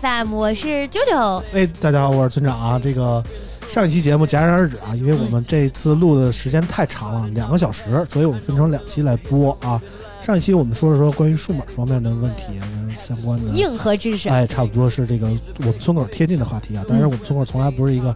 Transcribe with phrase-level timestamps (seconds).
[0.00, 1.42] FM，我是九九。
[1.52, 2.78] 哎，大家好，我是村长啊。
[2.78, 3.22] 这个
[3.66, 9.80] 上一期节目戛然而止啊，因为我们这次录的时间太长了，两个小时，所以我们分成两期来播啊。
[10.22, 15.26] 上一期我们说了说关于数码方面的问题啊相关的，硬核知识，哎，差不多是这个
[15.60, 16.84] 我们村口贴近的话题啊。
[16.86, 18.14] 当然，我们村口从来不是一个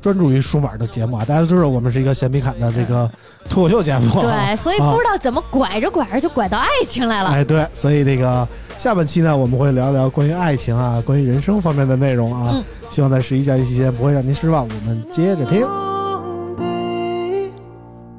[0.00, 1.24] 专注于数码的节目啊。
[1.24, 3.10] 大家都知道，我们是一个闲皮侃的这个
[3.48, 4.22] 脱口秀节目、啊。
[4.22, 7.30] 对，所以不知道怎么拐着拐着就拐到爱情来了。
[7.30, 12.50] 哎，对，所以这个下半期呢，我们会聊聊关于爱情啊、关于人生方面的内容啊。
[12.52, 14.62] 嗯希望在十一假期期间不会让您失望。
[14.62, 15.62] 我们接着听。
[15.62, 17.50] long day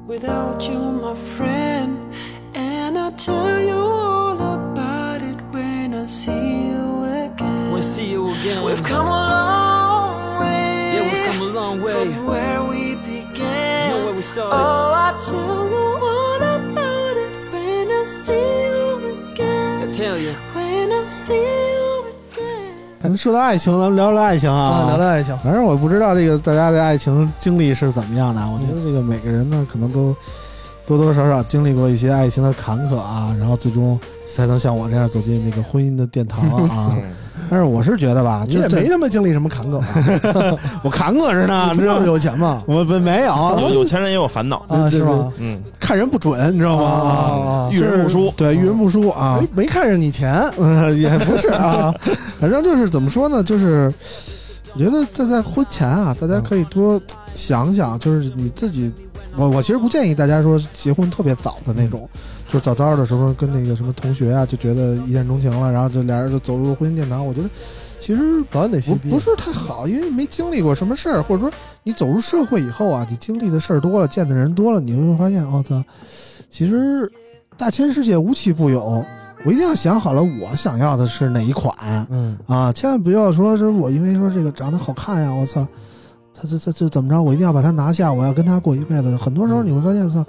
[0.06, 1.96] without you, my friend.
[2.54, 7.72] And I'll tell you all about it when I see you again.
[7.72, 8.62] We see you again.
[8.62, 9.67] We've come a
[11.98, 13.90] from where we began.
[13.90, 14.54] know where we started.
[14.54, 19.88] Oh, I'll tell you all about it when I see you again.
[19.88, 20.32] I tell you.
[20.54, 23.02] When I see you again.
[23.02, 25.36] 咱们说到爱情，咱们聊聊爱情啊，聊聊爱情。
[25.38, 30.14] 反正我不知道这个大家的爱情经历是怎么样的，我觉得这个每个人呢，可能都
[30.86, 36.96] 多多少少经历过一些爱情的坎坷啊，然后最终才能像我这样走进这个婚姻的殿堂啊。
[37.50, 42.00] 但是我是觉得吧，你也没他妈经历什么坎坷啊， 我坎坷着呢，你知道？
[42.04, 42.62] 有钱吗？
[42.66, 45.30] 我不没有，有有钱人也有烦恼，啊，是吧？
[45.38, 46.84] 嗯，看人不准，你知道吗？
[46.84, 51.94] 啊遇人不淑，对，遇人不淑啊没，没看上你钱，呃，也不是啊，
[52.40, 53.92] 反正就是怎么说呢，就是
[54.74, 57.00] 我觉得这在婚前啊，大家可以多
[57.34, 58.92] 想想，就是你自己，
[59.38, 62.08] 我我其实不建议大家说结婚特别早的那种，
[62.48, 67.48] 就是早早的时候跟那个什么同学啊就觉得一见钟情了，然后这俩人就走入婚姻殿堂，我觉得
[68.00, 69.08] 其实早点得细逼。
[69.08, 71.50] 不不是太好，因为没经历过什么事儿，或者说
[71.84, 75.82] 你走入社会以后啊，你经历的事儿多了，见的人多了，你会发现，我、操，
[76.50, 77.10] 其实
[77.56, 79.04] 大千世界无奇不有。
[79.44, 81.72] 我一定要想好了，我想要的是哪一款
[82.10, 82.72] 嗯，啊！
[82.72, 85.64] 千万不要说是我因为说这个长得好看呀，我操，
[86.40, 87.20] 他这这这怎么着？
[87.20, 89.16] 我一定要把他拿下，我要跟他过一辈子。
[89.16, 90.24] 很多时候你会发现，操，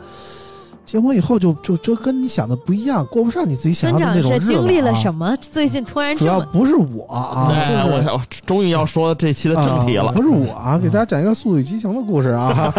[0.89, 4.55] 结婚以后就就就跟你想的不一样，过不上你自己想村长要的那种日子、啊。
[4.55, 5.35] 是经历了什么？
[5.39, 12.73] 最近突然主要不是我啊，哎，就是我我终于要说这期的正题了啊，不是我啊，给大家讲一个《速度与激情》的故事啊，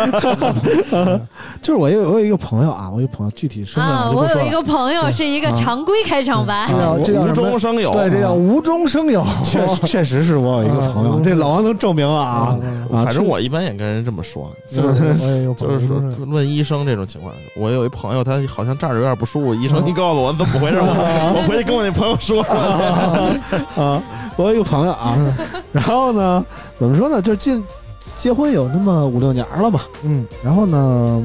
[1.63, 4.11] 就是我有我有一个朋友啊，我有朋友具体身份啊？
[4.11, 6.67] 我有一个朋友是一个常规开场白，
[7.05, 7.33] 这叫啊无？
[7.33, 9.25] 中生有，对，这叫无中生有。
[9.45, 12.59] 确实 确实是我有一个朋友，啊这老王能证明啊
[12.91, 15.15] 啊，反正我一般也跟人这么说，就是
[15.55, 20.87] 就是说是问医生这种情况，我有一朋友，他好像这儿有点不舒服，医生你告诉我怎么回事，我
[21.37, 22.43] 我回去跟我那朋友说。
[22.43, 22.55] 说。
[23.83, 24.03] 啊，
[24.37, 25.17] 我有一个朋友啊，
[25.73, 26.45] 然后呢，
[26.79, 27.63] 怎么说呢，就进
[28.19, 30.27] 结婚有那么五六年了吧，嗯。
[30.43, 31.23] 然后呢，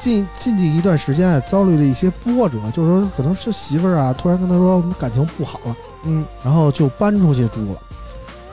[0.00, 5.76] 近近近一段时间啊遭遇了一些波折，就是说可能是媳妇儿啊，突然跟他说我们感情不好了。
[6.04, 6.24] 嗯。
[6.42, 7.78] 然后就搬出去住了，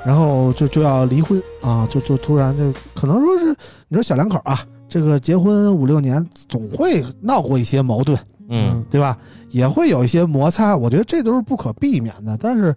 [0.06, 2.64] 然后就就要离婚啊，就就突然就
[2.94, 3.56] 可能说是
[3.88, 4.60] 你说小两口啊，
[4.92, 8.20] 这个结婚五六年总会闹过一些矛盾，
[8.50, 9.18] 嗯，对吧？
[9.52, 12.38] 也会有一些摩擦，我觉得这都是不可避免的。
[12.38, 12.76] 但是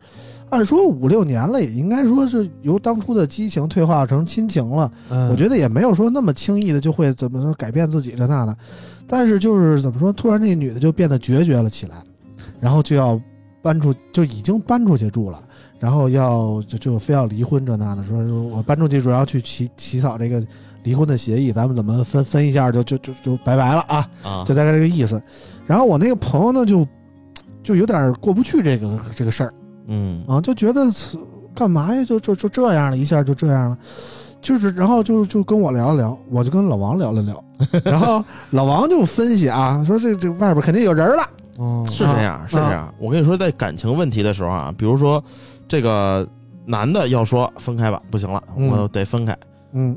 [0.48, 4.88] 按说五六年了，也应该说是由当初的激情退化成亲情了。
[5.10, 8.56] 嗯，我觉得也没有说那么轻易的就会怎么说改变自己这那的，
[9.08, 11.96] 但是就是怎么说，突然那女的就变得决绝了起来，
[12.60, 13.20] 然后就要
[13.60, 15.42] 搬出，就已经搬出去住了，
[15.80, 20.44] 然后要就就非要离婚这那的，说说我搬出去主要去起起草这个
[20.84, 25.20] 离婚的协议，咱们怎么分分一下就就就就拜拜了啊，啊，就大概这个意思。
[25.66, 26.86] 然后我那个朋友呢就
[27.62, 29.52] 就有点过不去这个这个事儿，
[29.88, 30.22] 嗯。
[30.28, 30.82] 啊，就觉得
[31.54, 32.04] 干嘛呀？
[32.04, 33.78] 就就就这样了，一下就这样了，
[34.40, 37.44] 就是然后就就跟我聊了聊，我就跟老王聊了聊，
[37.84, 41.22] 然后老王就分析啊，说这这外边肯定有人了。
[41.56, 41.82] 哦。
[41.88, 42.92] 是这样，是这样。
[42.98, 45.22] 我跟你说，在感情问题的时候啊，比如说
[45.66, 46.28] 这个
[46.66, 48.68] 男的要说分开吧，不行了，嗯。
[48.68, 49.32] 我得分开。
[49.32, 49.38] 嗯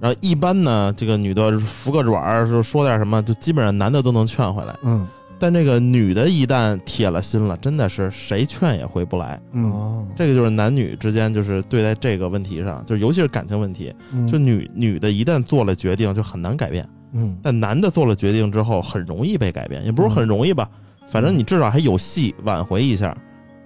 [0.02, 4.76] 然后一般呢，这个女的服个软儿，说说点什么，就基本上男的都能劝回来。
[4.84, 5.08] 嗯
[5.40, 9.40] 但这个女的一旦铁了心了，真的是谁劝也回不来。
[9.52, 16.84] 嗯哦，这个就是男女之间，就是对待这个问题上，就是尤其是感情问题，嗯，就女女的一旦做了决定，就很难改变。
[17.14, 20.68] 嗯但男的做了决定之后，很容易被改变，也不是很容易吧，
[21.08, 23.16] 反正你至少还有戏挽回一下。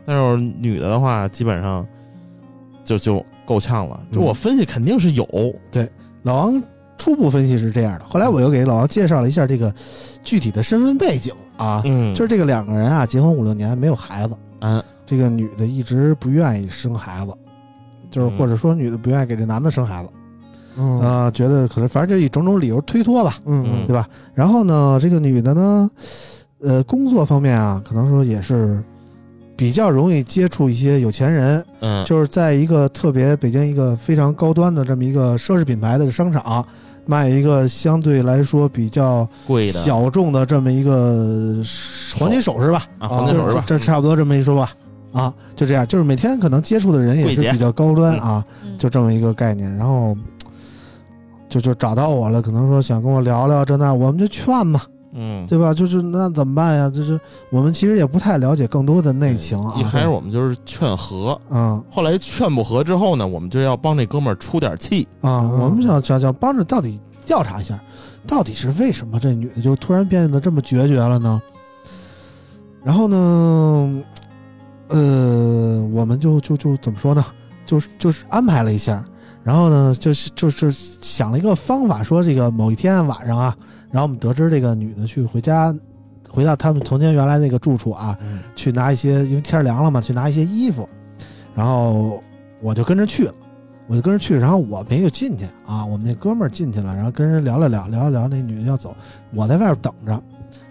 [0.05, 1.87] 但是女的的话，基本上
[2.83, 3.99] 就就够呛了。
[4.11, 5.25] 就我分析，肯定是有，
[5.71, 5.89] 对
[6.23, 6.63] 老王
[6.97, 9.73] 初步分析是这样的，后来我又给老王介绍了一下这个
[10.23, 17.33] 具体的身份背景啊，嗯，就是这个两个人啊，结婚五六年没有孩子，嗯这个女的一直不愿意生孩子，
[18.09, 20.09] 就是嗯或者说女的不愿意给这男的生孩子，
[20.77, 24.07] 嗯啊、觉得可能反正就以种种理由推脱吧，嗯对吧？
[24.33, 25.89] 然后呢，这个女的呢，
[26.61, 28.81] 呃，工作方面啊，可能说也是
[29.61, 36.65] 比较容易接触一些有钱人，嗯，就是在一个特别北京一个非常高端的这么一个奢侈品牌的商场，
[37.05, 39.73] 卖一个相对来说比较贵的。
[39.73, 41.61] 小众的这么一个
[42.17, 44.71] 黄金首饰吧，啊，黄金首饰吧，这这差不多这么一说吧。
[45.11, 48.75] 啊，就这样，就是每天可能接触的人也是比较高端啊，嗯。
[48.79, 49.71] 就这么一个概念。
[49.75, 50.17] 然后
[51.47, 54.81] 就就找到我了，可能说想跟我聊聊这那，我们就劝吧，
[55.13, 55.73] 嗯，对吧？
[55.73, 56.89] 就是那怎么办呀？
[56.89, 57.19] 就是
[57.49, 59.75] 我们其实也不太了解更多的内情啊。
[59.77, 65.07] 一开始我们就是劝和，嗯后来劝不和之后呢，我们就要帮这哥们儿出点气。
[65.21, 67.79] 啊，嗯我们想想想帮着到底调查一下，
[68.25, 71.41] 到底是为什么这女的就突然变得这么决绝了呢？
[72.83, 74.03] 然后呢，
[74.87, 77.23] 呃，我们就就就怎么说呢？
[77.65, 79.05] 就是就是安排了一下，
[79.43, 83.55] 然后呢，就是就是想了一个方法，说这个某一天晚上啊，
[83.91, 85.75] 然后我们得知这个女的去回家，
[86.29, 88.39] 回到他们从前原来那个住处啊，嗯。
[88.55, 90.87] 去拿一些，因为天儿凉了嘛，去拿一些衣服，
[91.53, 92.23] 然后
[92.61, 93.33] 我就跟着去了，
[93.87, 98.95] 我就跟着去，然后我没有进去啊，我们那哥们儿进去了，然后跟人聊了聊，聊了聊，那女的要走，
[99.33, 100.23] 我在外边等着，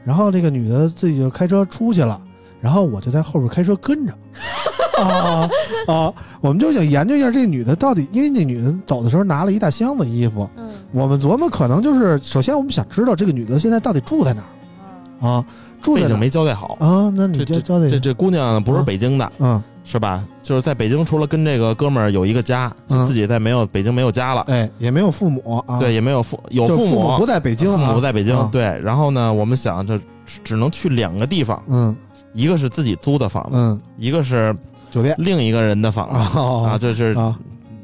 [0.05, 2.21] 然后这个女的自己就开车出去了，
[2.61, 4.13] 然后我就在后边开车跟着，
[5.03, 5.49] 啊
[5.87, 10.69] 啊，我们就想研究一下这女的到底，因为那女的走的时候拿了一大箱子衣服，嗯。
[10.93, 15.27] 我们琢磨可能就是，首先我们想知道这个女的现在到底住在哪儿。
[15.27, 15.45] 啊，
[15.81, 16.21] 住背景在哪儿。
[16.21, 17.13] 没交代好，啊？
[17.15, 18.85] 那你这这就交代这这姑娘不是嗯。
[18.85, 19.63] 北京的，嗯。
[19.83, 20.23] 是吧？
[20.43, 23.07] 就是在北京，除了跟这个哥们儿有一个家，就嗯。
[23.07, 27.17] 自己在没有北京没有家了，哎，也没有父母啊，对，，也没有父有就父母。
[27.17, 28.49] 不在北京啊，父母不在北京，啊。
[28.53, 28.79] 对。
[28.83, 29.99] 然后呢，我们想这
[30.45, 31.97] 只能去两个地方，嗯
[32.33, 34.55] 一个是自己租的房子，嗯，一个是
[34.91, 37.39] 酒店另一个人的房子啊，啊这是啊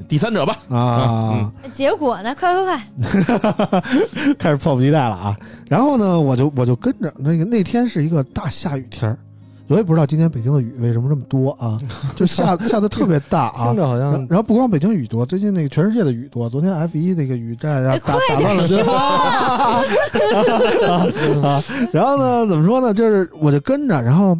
[0.09, 0.57] 第三者吧？
[0.69, 2.33] 啊，结果呢？
[2.39, 3.83] 快快快！
[4.39, 5.37] 开始迫不及待了啊！
[5.69, 9.19] 然后呢，我就我就跟着那个那天是一个大下雨天儿
[9.69, 11.77] 我也不知道今天北京的雨为什么这么多啊，
[12.15, 13.77] 就下 下的特别大啊听。
[13.77, 16.49] 着好像然然后不光北京雨多，最近那个全世界的雨多。
[16.49, 18.63] 昨天 F 一那个雨战呀哎，打快打乱了
[21.43, 21.63] 啊！
[21.93, 22.95] 然后呢，怎么说呢？
[22.95, 24.39] 就是我就跟着，然后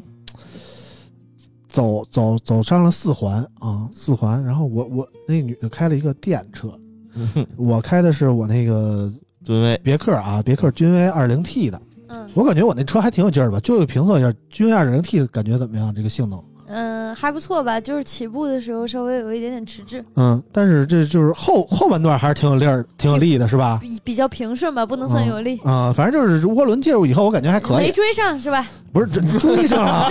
[1.69, 4.45] 走走走上了四环啊，四环。
[4.45, 6.73] 然后我我那女的开了一个电车，
[7.57, 9.13] 我开的是我那个
[9.43, 11.81] 君威，别克啊，别克君威二零 T 的。
[12.09, 13.61] 嗯我感觉我那车还挺有劲儿的吧？
[13.61, 15.95] 就评测一下君越二零 T 感觉怎么样？
[15.95, 16.43] 这个性能？
[16.69, 17.81] 嗯，还不错吧？
[17.81, 23.79] 就是起步的时候稍微有一点点迟滞，嗯，但是这就是后后半段还是挺有力儿、挺有力的，是吧？
[23.81, 25.61] 比比较平顺吧，不能算有力。
[25.63, 27.87] 啊、反正就是涡轮介入以后，我感觉还可以。
[27.87, 28.67] 没追上是吧？
[28.93, 30.09] 不是这追上了，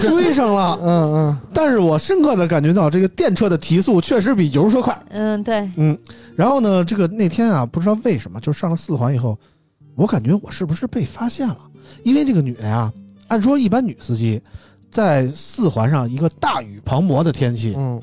[0.00, 0.76] 追上了。
[0.82, 5.00] 嗯嗯但是我深刻的感觉到这个电车的提速确实比油车快。
[5.10, 5.96] 嗯，对，嗯
[6.34, 9.38] 然后呢，这个那天啊，不知道为什么，就上了四环以后，
[9.96, 11.58] 我感觉我是不是被发现了？
[12.04, 12.92] 因为这个女的呀，
[13.28, 14.40] 按说一般女司机
[14.90, 18.00] 在四环上一个大雨磅礴的天气，嗯。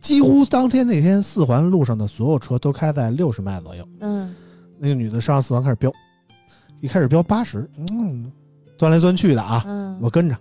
[0.00, 3.86] 几乎当天那天四环路上的所有车都开在六十迈左右。
[4.00, 4.34] 嗯。
[4.78, 5.92] 那个女的上了四环开始飙，
[6.80, 8.30] 一开始飙八十，嗯，
[8.78, 10.36] 钻来钻去的啊，嗯，我跟着，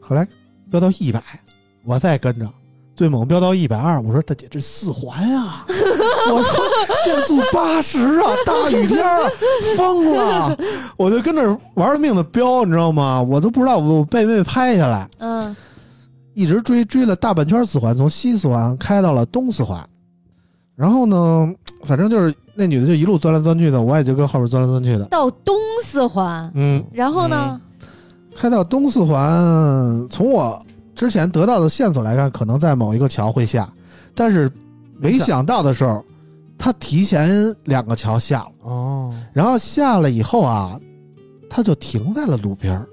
[0.00, 0.26] 后来
[0.70, 1.22] 飙到一百，
[1.84, 2.50] 我再跟着，
[2.96, 5.66] 最猛飙到一百二，我说大姐这四环啊，
[6.32, 6.64] 我说
[7.04, 9.30] 限速八十啊，大雨天儿
[9.76, 10.56] 疯了，
[10.96, 13.20] 我就跟那儿玩了命的飙，你知道吗？
[13.22, 15.56] 我都不知道我被没被拍下来，嗯。
[16.34, 19.84] 一直追追了大半圈四环，从西四环开到了东四环，
[20.76, 21.52] 然后呢，
[21.82, 27.60] 反正就是那女的就一路钻来钻去的，我也就跟后边钻来钻去的，到东四环，嗯，然后呢？
[28.36, 30.64] 开到东四环，从我
[30.94, 33.68] 之前得到的线索来看，可能在某一个桥会下，
[34.14, 34.48] 但是
[34.98, 36.04] 没想到的时候，
[36.58, 39.14] 他提前两个桥下了，哦。
[39.32, 40.78] 然后下了以后啊，
[41.48, 42.86] 他就停在了路边儿。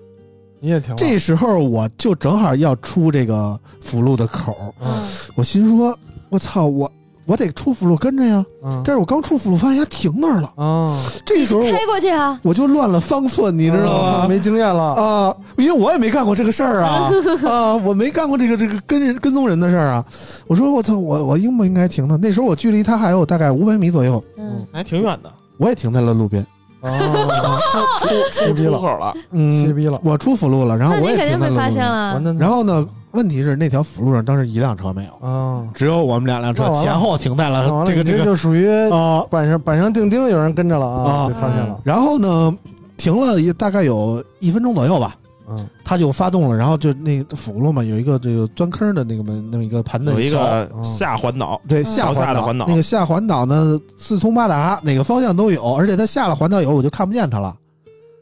[0.60, 0.96] 你也停了。
[0.96, 5.98] 这时候我就正好要出这个辅路的口儿，嗯，我心说，
[6.30, 6.92] 我操，我
[7.26, 8.44] 我得出辅路跟着呀。
[8.64, 10.52] 嗯但是我刚出辅路，发现他停那儿了。
[10.56, 14.10] 啊，这时候开过去啊，我就乱了方寸，你知道吗？
[14.24, 14.84] 啊没经验了。
[14.96, 17.12] 啊，因为我也没干过这个事儿啊
[17.46, 20.04] 啊，我没干过这个这个跟人跟踪人的事儿啊。
[20.48, 22.18] 我说我操，我我应不应该停呢？
[22.22, 26.46] 那时候我距离他还有大概五百米左右，嗯，还挺远的，我也停在了路边。
[26.86, 27.58] 啊，
[28.00, 30.00] 出出逼了出口了，歇嗯，逼了。
[30.04, 31.64] 我出辅路了，然后那我也肯定被停在了路边。
[31.64, 32.24] 发现了完。
[32.24, 39.26] 蛋然后呢，问题是那条辅路上当时一辆车没有，啊，只有我们两辆车那完了前后停在了那完了你这个这个就属于啊。
[39.30, 41.80] 板上板上钉钉，有人跟着了啊，啊被发现了。
[41.84, 42.56] 然后呢，
[42.98, 45.16] 停了一大概有一分钟左右吧，
[45.50, 45.68] 嗯。
[45.84, 50.84] 他就发动了，然后就那个辅路嘛，有一个这个钻坑的那个门，那么一个盘子有一个嗯。
[50.84, 52.22] 下环岛，对嗯下环岛。
[52.22, 52.66] 桥下的环岛。
[52.68, 57.56] 那个下环岛呢四通八达，哪个方向都有，而且他下了环岛以后我就看不见他了，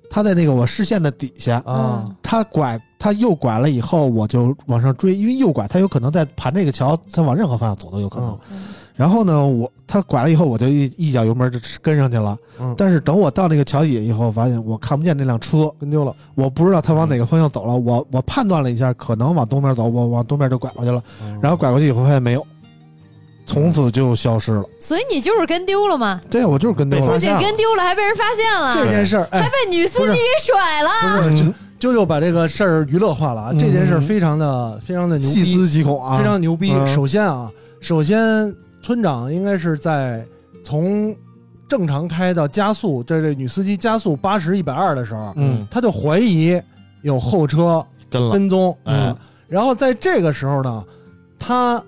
[0.10, 2.15] 他在那个我视线的底下，啊嗯。
[2.22, 8.38] 他拐他右拐了以后我就往上追，因为右拐他有可能在盘这个桥，他往任何方向走都有可能。
[8.51, 8.58] 嗯
[8.96, 16.16] 然后呢，我他拐了以后我就一一脚油门就跟上去了，嗯，但是等我到那个桥底下以后，发现我看不见那辆车，跟丢了。
[16.36, 21.02] 我不知道他往哪个方向走了，我我判断了一下，可能往东边走，我往东边就拐过去了，
[21.42, 22.46] 然后拐过去以后发现没有，
[23.46, 24.64] 从此就消失了。
[24.80, 27.20] 所以你就是跟丢了嘛，对，我就是跟丢被了不。
[27.20, 30.90] 仅跟丢了，还被人发现了，这件事儿，哎，还被女司机给甩了。
[31.02, 33.50] 不是嗯啾啾把这个事儿娱乐化了啊！
[33.52, 36.18] 嗯这件事儿非常的非常的牛逼，细思极恐啊！
[36.18, 36.72] 非常牛逼。
[36.72, 40.24] 嗯首先啊，首先村长应该是在
[40.63, 41.16] 从
[41.68, 45.66] 正常开到加速，这这女司机加速八十一百二的时候，嗯。
[45.72, 46.62] 他就怀疑
[47.02, 49.08] 有后车跟了，跟踪，哎。
[49.08, 50.84] 嗯，然后在这个时候呢，
[51.40, 51.84] 他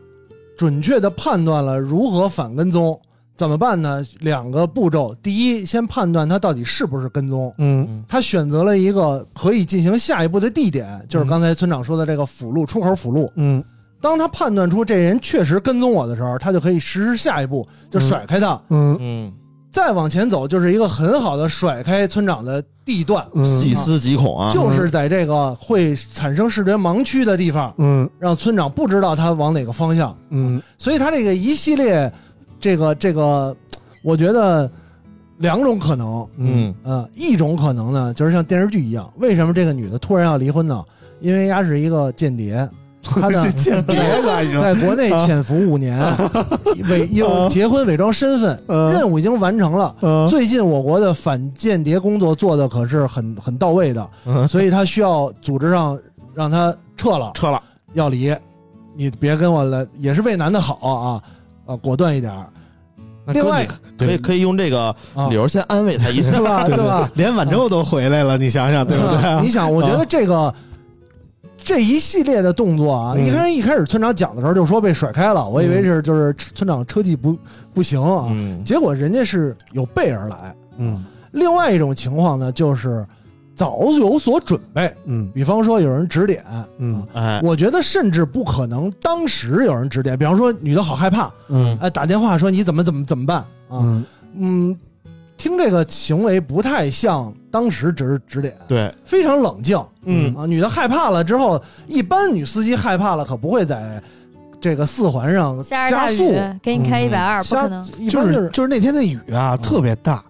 [0.57, 2.99] 准确的判断了如何反跟踪。
[3.37, 4.01] 怎么办呢？
[4.21, 8.01] 两个步骤，第一，先判断他到底是不是跟踪，嗯。
[8.07, 13.29] 他选择了一个可以进行下一步的地点，就是刚才村长说的这个辅路出口辅路。
[13.35, 13.61] 嗯
[14.05, 18.95] 当他判断出这人确实跟踪我的时候，他就可以实施下一步，就甩开他，嗯。
[19.01, 19.33] 嗯，
[19.71, 28.07] 再往前走，就是一个很好的甩开村长的地段，嗯，细思极恐啊，就是在这个会产生视觉盲区的地方，嗯。
[28.19, 30.15] 让村长不知道他往哪个方向。
[30.29, 30.61] 嗯。
[30.77, 32.13] 所以他这个一系列，
[32.59, 33.57] 这个这个，
[34.03, 34.69] 我觉得
[35.39, 36.75] 两种可能，嗯。
[36.83, 40.85] 呃，一种可能呢，就是像电视剧一样，为什么这个女的突然要离婚呢？
[41.21, 42.69] 因为她是一个间谍，
[43.05, 44.59] 她的 是间谍了已经。
[44.59, 45.99] 在国内潜伏五年，
[46.89, 49.95] 伪又结婚伪装身份，嗯任务已经完成了。
[50.01, 55.97] 嗯最近我国的反间谍工作做的可是很很到位的，嗯所以他需要组织上
[56.33, 57.61] 让他撤了，撤了，
[57.93, 58.35] 要离，
[58.95, 61.21] 你别跟我来，也是为男的好
[61.67, 62.33] 啊，啊，果断一点
[63.27, 66.63] 另外可以可以用这个啊理，由先安慰他一下对，吧？
[66.63, 67.09] 对对吧？
[67.15, 69.41] 连晚舟都回来了，你想想对不对？
[69.41, 70.53] 你想，我觉得这个。
[71.65, 73.25] 这一系列的动作啊，嗯。
[73.25, 77.35] 一开始一开始村长讲的时候就说被甩开了，我以为是就是村长车技不
[77.73, 78.63] 不行啊，嗯。
[78.63, 80.55] 结果人家是有备而来。
[80.77, 81.03] 嗯。
[81.31, 83.05] 另外一种情况呢，就是
[83.55, 85.29] 早有所准备，嗯。
[85.33, 86.45] 比方说有人指点，
[86.77, 87.03] 嗯。
[87.13, 91.75] 哎，我觉得甚至不可能当时有人指点，比方说女的好害怕，嗯。
[91.81, 93.37] 哎，打电话说你怎么怎么怎么办
[93.69, 93.79] 啊？
[93.81, 94.05] 嗯。
[94.37, 94.77] 嗯，
[95.37, 99.77] 听这个行为不太像当时指指点，对，非常冷静。
[100.03, 100.33] 嗯。
[100.35, 100.45] 啊。
[100.45, 104.01] 女的害怕了之后，一般女司机害怕了可不会在
[104.61, 107.85] 这个四环上加速，给你开一百二，不可能。
[107.99, 110.23] 一般就是就是那天的雨啊特别大，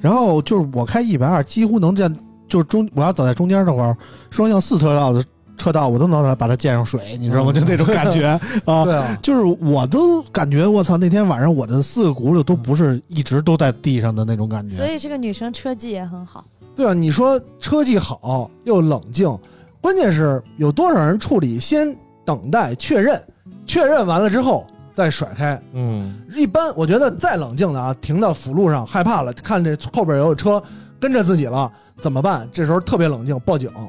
[0.00, 2.12] 然后就是我开一百二，几乎能见，
[2.48, 3.96] 就是中我要走在中间那会儿，
[4.30, 5.22] 双向四车道的
[5.58, 7.52] 车道我都能把它溅上水，你知道吗？
[7.52, 8.26] 就那种感觉
[8.64, 8.84] 啊。
[8.84, 14.74] 对啊，就是我都感觉我操，那天晚上我的四个轱辘都不是一直都在地上的那种感觉。
[14.74, 16.44] 所以这个女生车技也很好。
[16.74, 19.36] 对啊，你说车技好又冷静，
[19.80, 23.20] 关键是有多少人处理先等待确认，
[23.66, 25.60] 确认完了之后再甩开。
[25.72, 30.62] 嗯一般我觉得再冷静的啊，停到辅路上害怕了，看这后边有车
[31.00, 32.48] 跟着自己了，怎么办？
[32.52, 33.88] 这时候特别冷静，报警，嗯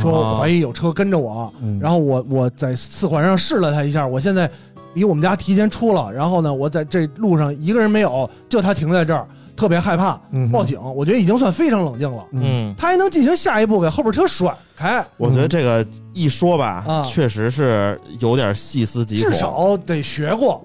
[0.00, 4.50] 说我怀疑有车跟着我，嗯然后我我在四环上试了他一下，我现在
[4.94, 12.24] 离我们家提前出了，然后呢，我在这路上一个人没有，就他停在这儿，特别害怕，嗯报警，我觉得已经算非常冷静了。
[12.32, 20.64] 嗯，他还能进行下一步给后边车甩开，我觉得这个一说吧啊，确实是有点细思极恐，至少得学过。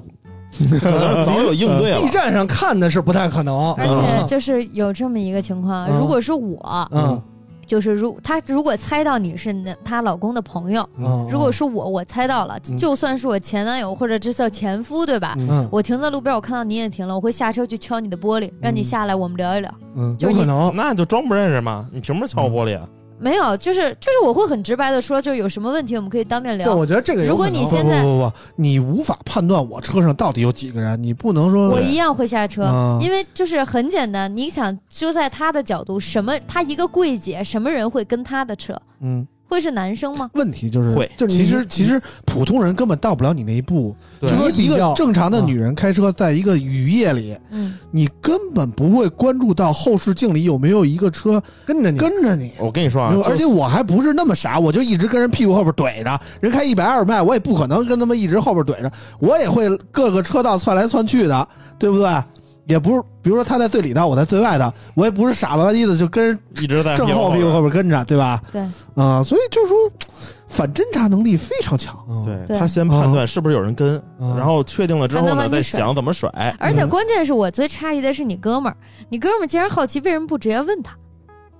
[0.81, 2.11] 可能早有应对了 B 了。
[2.11, 7.21] 站上看的是不太可能，而且就是有这么一个情况，嗯如果是我，嗯
[7.71, 15.37] 就是如她如果猜到你是那她老公的朋友，嗯，如果是我，我猜到了，嗯就算是我前男友或者这叫前夫，对吧？
[15.39, 19.73] 嗯我停在路边，我看到你也停了，我会下车去敲你的玻璃，让你下来，我们聊一聊。
[19.95, 21.87] 嗯就有可能，那就装不认识嘛？
[21.93, 22.85] 你凭什么敲我玻璃啊？
[23.21, 26.75] 没有，就是就是我会很直白的说，就是有什么问题我们可以当面对，聊。
[26.75, 38.75] 我觉得这个如果你现在不不不不，你无法判断我车上到底有几个人，你不能说我一样会下车，嗯因为就是很简单，你想就在他的角度，什么他一个柜姐，什么人会跟他的车？
[39.01, 40.31] 嗯，会是男生吗？
[40.33, 52.53] 问题就是会就是其实其实普通人根本到不了你那一步，就说一个正常的女人开车，在一个雨夜里，嗯，你根本不会关注到后视镜里有没有一个车跟着你，跟着你。
[52.59, 58.89] 我跟你说啊，而且我还不是那么傻，我就一直跟人屁股后边怼着，人开一百二十迈，我也不可能跟他们一直后边怼着，
[59.19, 61.45] 我也会各个车道窜来窜去的，
[61.77, 62.23] 对不对？
[62.65, 68.41] 也不是，比如说他在最里头，我在最外头，我也不是傻了吧唧的就跟一直在正后屁股后边跟着，对吧？
[68.51, 68.61] 对，
[68.95, 69.77] 啊、所以就是说，
[70.47, 71.97] 反侦查能力非常强。
[72.07, 76.29] 嗯对对他先判断是不是有人跟，嗯然后确定了之后呢，再想怎么甩。
[76.59, 78.77] 而且关键是我最诧异的是你哥们儿，
[79.09, 80.95] 你哥们儿竟然好奇，为什么不直接问他，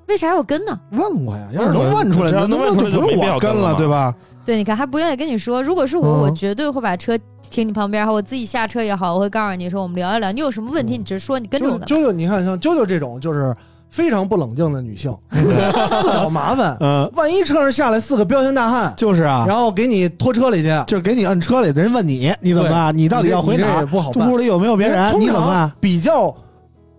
[0.07, 0.79] 为啥要跟呢？
[0.91, 4.13] 问过呀，要是能问出来，能问就不用我跟了，对吧？
[4.45, 5.61] 对，你看还不愿意跟你说。
[5.61, 7.17] 如果是我，嗯我绝对会把车
[7.49, 11.85] 停你旁边，我自己下车也好，我会告诉你说，我们聊一聊，你有什么问题你直说，你跟着我干嘛？
[11.87, 13.55] 啾啾，你看像啾啾这种就是
[13.89, 16.75] 非常不冷静的女性， 自找麻烦。
[16.79, 22.97] 嗯，万一车上下来四个彪形大汉，就是啊，然后给你拖车里去，就是给你摁车里，人问你，你怎么办？
[22.97, 23.85] 你到底要回哪？
[23.85, 24.31] 不好办。
[24.31, 25.19] 屋里有没有别人？
[25.19, 25.71] 你怎么办？
[25.79, 26.33] 比较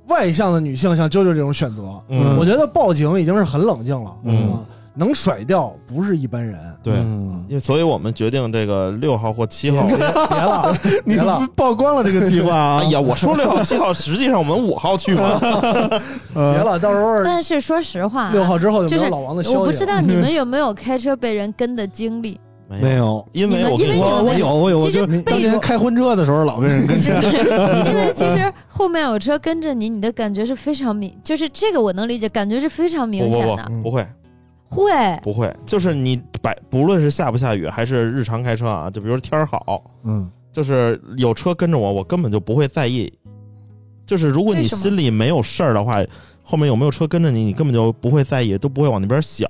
[0.09, 4.13] 外向的女性，像啾啾这种选择，嗯我觉得报警已经是很冷静了。
[4.25, 4.61] 嗯啊
[4.95, 6.59] 能甩掉不是一般人。
[6.83, 9.87] 对，嗯因为所以我们决定这个六号或七号。
[9.87, 12.81] 别了， 你别了，曝光了这个计划啊！
[12.85, 15.39] 哎呀，我说六号、七号， 实际上我们五号去嘛。
[16.35, 19.61] 呃别了，到时候但是说实话啊，六号之后就就是没有老王的消息了。
[19.61, 22.39] 我不知道你们有没有开车被人跟的经历。
[22.81, 26.99] 没有，因为你们我跟你说，因为你们我我有我有，我其实当年开婚车的时候老被人跟。
[26.99, 33.65] 因为其实后面有车跟着你，你的感觉是非常明，就是这个我能理解，感觉是非常明显的。
[33.65, 34.07] 不不，不会
[34.73, 43.13] 会，不会，就是你百不论是下不下雨还是日常开车啊，就比如说天儿好，嗯，就是有车跟着我，我根本就不会在意。
[44.05, 46.03] 就是如果你心里没有事儿的话，
[46.43, 49.49] 后面有没有车跟着你，你根本就不会在意，都不会往那边想。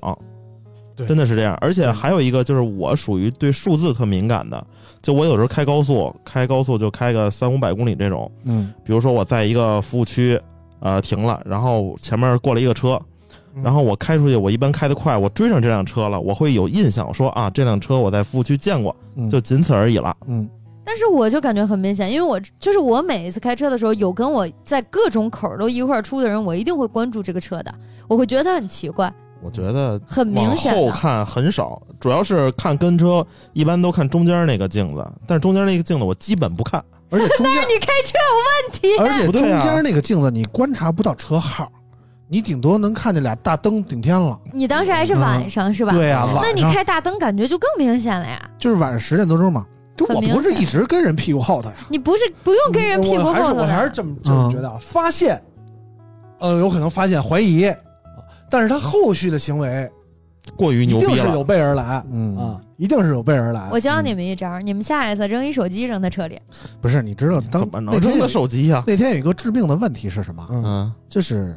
[0.95, 1.57] 对真的是这样。
[1.61, 4.65] 而且还有一个就是我属于对数字特敏感的，
[5.01, 10.39] 就我有时候开高速，开高速就开个三五百公里这种，嗯比如说我在一个服务区，
[10.81, 13.01] 呃停了，然后前面过了一个车，嗯
[13.63, 20.17] 然后我开出去，我一般开得快，我追上这辆车了，我会有印象说啊，这辆车我在服务区见过，嗯，就仅此而已了。
[20.29, 20.49] 嗯。
[20.85, 27.73] 但是我就感觉很明显，因为我就是我每一次开车的时候，有跟我在各种口儿都一块儿出的人，我一定会关注这个车的，
[28.09, 29.13] 我会觉得他很奇怪，
[29.43, 30.75] 我觉得很明显。
[30.75, 30.81] 的。
[30.81, 36.83] 后看很少，主要是看跟车，一般都看中间那个镜子，但是中间那个镜子我基本不看。
[37.11, 41.71] 而且中间，你开车有问题，而且中间那个镜子你观察不到车号，
[42.33, 44.41] 你顶多能看见俩大灯顶天了。
[44.55, 45.93] 你当时还是晚上、是吧？
[45.93, 48.51] 对呀，那你晚上开大灯感觉就更明显了呀。
[48.59, 51.77] 就是晚上十点多钟嘛，就我不是一直跟人屁股后头呀。
[51.91, 55.39] 你不是不用跟人屁股后头我还是，这么这么觉得啊，发现，
[56.39, 57.77] 呃，有可能发现怀疑，啊
[58.49, 59.91] 但是他后续的行为
[60.57, 63.69] 过于牛逼了定是有，备而来嗯啊，一定是有备而来。
[63.71, 66.41] 我教你们一招，你们下一次扔一手机扔他车里，
[66.81, 68.83] 不是，你知道当怎么能那天有扔的手机呀？
[68.87, 70.47] 那天有一个致命的问题是什么？
[70.51, 71.55] 嗯嗯就是，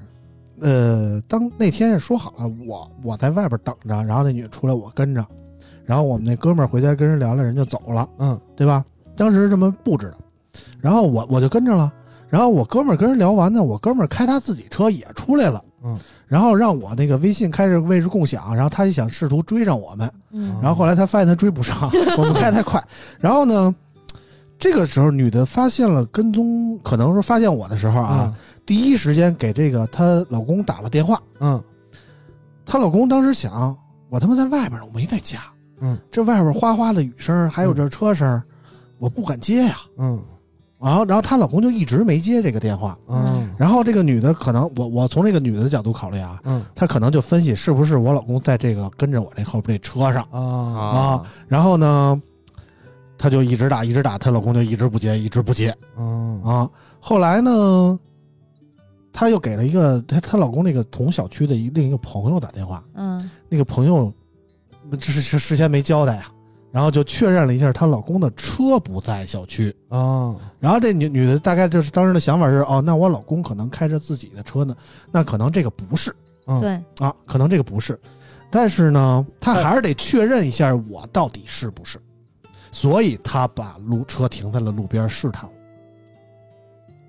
[0.61, 5.25] 呃，当那天说好了，我我在外边等着，然后那女的出来，我跟着，
[5.85, 8.39] 然后我们那哥们儿回家跟人聊聊，人就走了，嗯。
[8.55, 8.83] 对吧？
[9.15, 10.17] 当时这么布置的，
[10.81, 11.91] 然后我我就跟着了，
[12.29, 20.57] 然后我哥们儿跟人聊完呢，我哥们儿开他自己车也出来了，嗯，然后让我那个微信开着位置共享，然后他就想试图追上我们，嗯。
[20.61, 22.81] 然后后来他发现他追不上， 我们开太快。
[23.19, 23.73] 然后呢，
[24.65, 31.21] 这个时候女的发现了跟踪，可能是发现我的时候啊，第一时间给这个她老公打了电话。
[31.39, 31.63] 嗯
[32.65, 33.78] 她老公当时想，
[34.10, 35.38] 我他妈在外边呢，我没在家。
[35.82, 38.41] 嗯，这外边哗哗的雨声，还有这车声，
[38.97, 39.75] 我不敢接呀。
[39.99, 40.19] 嗯
[40.82, 42.97] 然后，然后她老公就一直没接这个电话。
[43.08, 50.28] 嗯然后这个女的可能，我我从这个女的角度考虑啊，嗯她可能就分析是不是我老公在这个跟着我这后边这车上。
[50.32, 52.19] 啊啊然后呢，
[53.17, 55.75] 她就一直打，一直打，她老公就一直不接，一直不接。
[55.97, 56.69] 嗯啊。
[56.99, 57.99] 后来呢，
[59.13, 63.30] 她又给了一个她她老公那个同小区的一另一个朋友打电话，嗯。
[63.49, 64.12] 那个朋友
[64.91, 66.32] 这是是事先没交代呀、
[66.71, 69.75] 然后就确认了一下她老公的车不在小区。
[69.89, 74.75] 啊然后这女女的大概就是当时的想法是，哦，那我老公可能开着自己的车呢，
[75.12, 76.13] 那可能这个不是。
[76.47, 76.60] 嗯。
[76.60, 77.99] 对，啊，可能这个不是，
[78.51, 81.99] 但是呢，她还是得确认一下我到底是不是，
[82.75, 85.45] 所以他把路车停在了路边试探。
[85.45, 85.55] 我，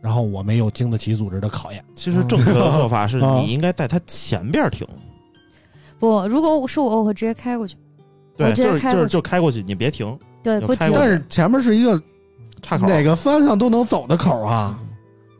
[0.00, 4.86] 然后我没有经得起组织的考验，其实正确的做法是啊你应该在他前边停，
[5.98, 7.76] 不，如果是我，我会直接开过去。
[8.36, 9.08] 对，就是就是开过去。
[9.08, 10.88] 就开过去，你别停，对，不停。
[10.94, 12.00] 但是前面是一个
[12.62, 12.86] 岔口。
[12.86, 14.78] 哪个方向都能走的口啊，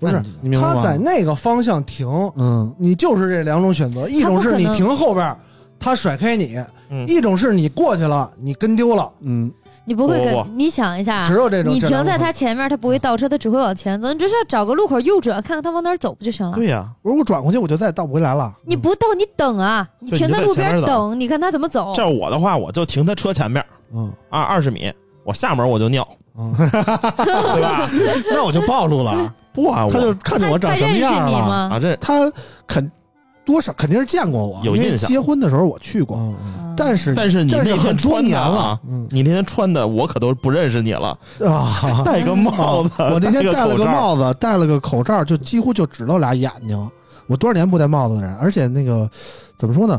[0.01, 0.75] 不是你你明白吗？
[0.75, 2.75] 他在那个方向停，嗯。
[2.81, 5.37] 你就是这两种选择，一种是你停后边，
[5.79, 7.07] 他甩开你；嗯。
[7.07, 9.13] 一种是你过去了，你跟丢了。
[9.21, 9.53] 嗯，
[9.87, 11.73] 你不会不不跟你想一下只，有这种。
[11.73, 14.13] 你停在他前面，他不会倒车，他只会往前走。
[14.13, 16.57] 你只需要找个路口右转，看看他往哪儿走不就行了？
[16.57, 18.53] 对呀，我说我转过去我就再也倒不回来了。
[18.65, 21.93] 你不倒，你等啊，你就你在停在路前面等边等，你看他怎么走。
[21.95, 24.93] 这要我的话，我就停他车前面嗯啊，二十米，
[25.25, 26.05] 我下门我就尿，
[26.37, 27.89] 嗯， 对吧？
[28.31, 31.29] 那我就暴露了， 不啊，他就看见我长什么样了。
[31.29, 31.71] 你吗？
[31.73, 32.15] 啊，这他
[32.67, 32.91] 肯
[33.47, 35.09] 多少肯定是见过我，因为有印象。
[35.09, 38.59] 结婚的时候我去过，嗯但是但是你那这是很天穿的多年了。
[38.59, 39.07] 啊，嗯。
[39.11, 46.91] 你那天穿的我可都不认识你了，啊， 戴个帽子， 我那天戴了个帽子，戴了个口罩，就几乎就只露俩眼睛。
[47.29, 49.09] 我多少年不戴帽子的人，而且那个
[49.57, 49.99] 怎么说呢？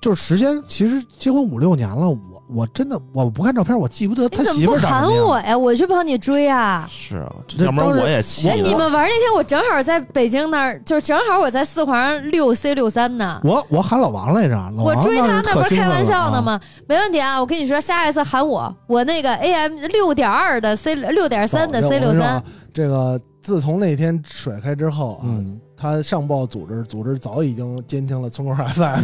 [0.00, 5.26] 就是时间，其实结婚五六年了，我我真的我不看照片，我记不得他你怎媳妇儿长么不喊什么样。
[5.26, 5.58] 我呀？
[5.58, 6.86] 我去帮你追啊！
[6.88, 8.74] 是啊，这要不然我也气哎，你。
[8.76, 13.40] 们玩那天我正好在北京那儿，就是正好我在四环六 C 六三呢。
[13.42, 16.52] 我我喊老王来着，老王我追他那那不是开玩笑呢吗？
[16.52, 16.60] 吗？
[16.86, 17.40] 没问题啊！
[17.40, 29.02] 我跟你说，下一次喊我，我那个 AM 六点二的 C 六点三的 C 六三这个自从那天甩开之后啊，嗯，他上报组织，组织早已经监听了村口 FM，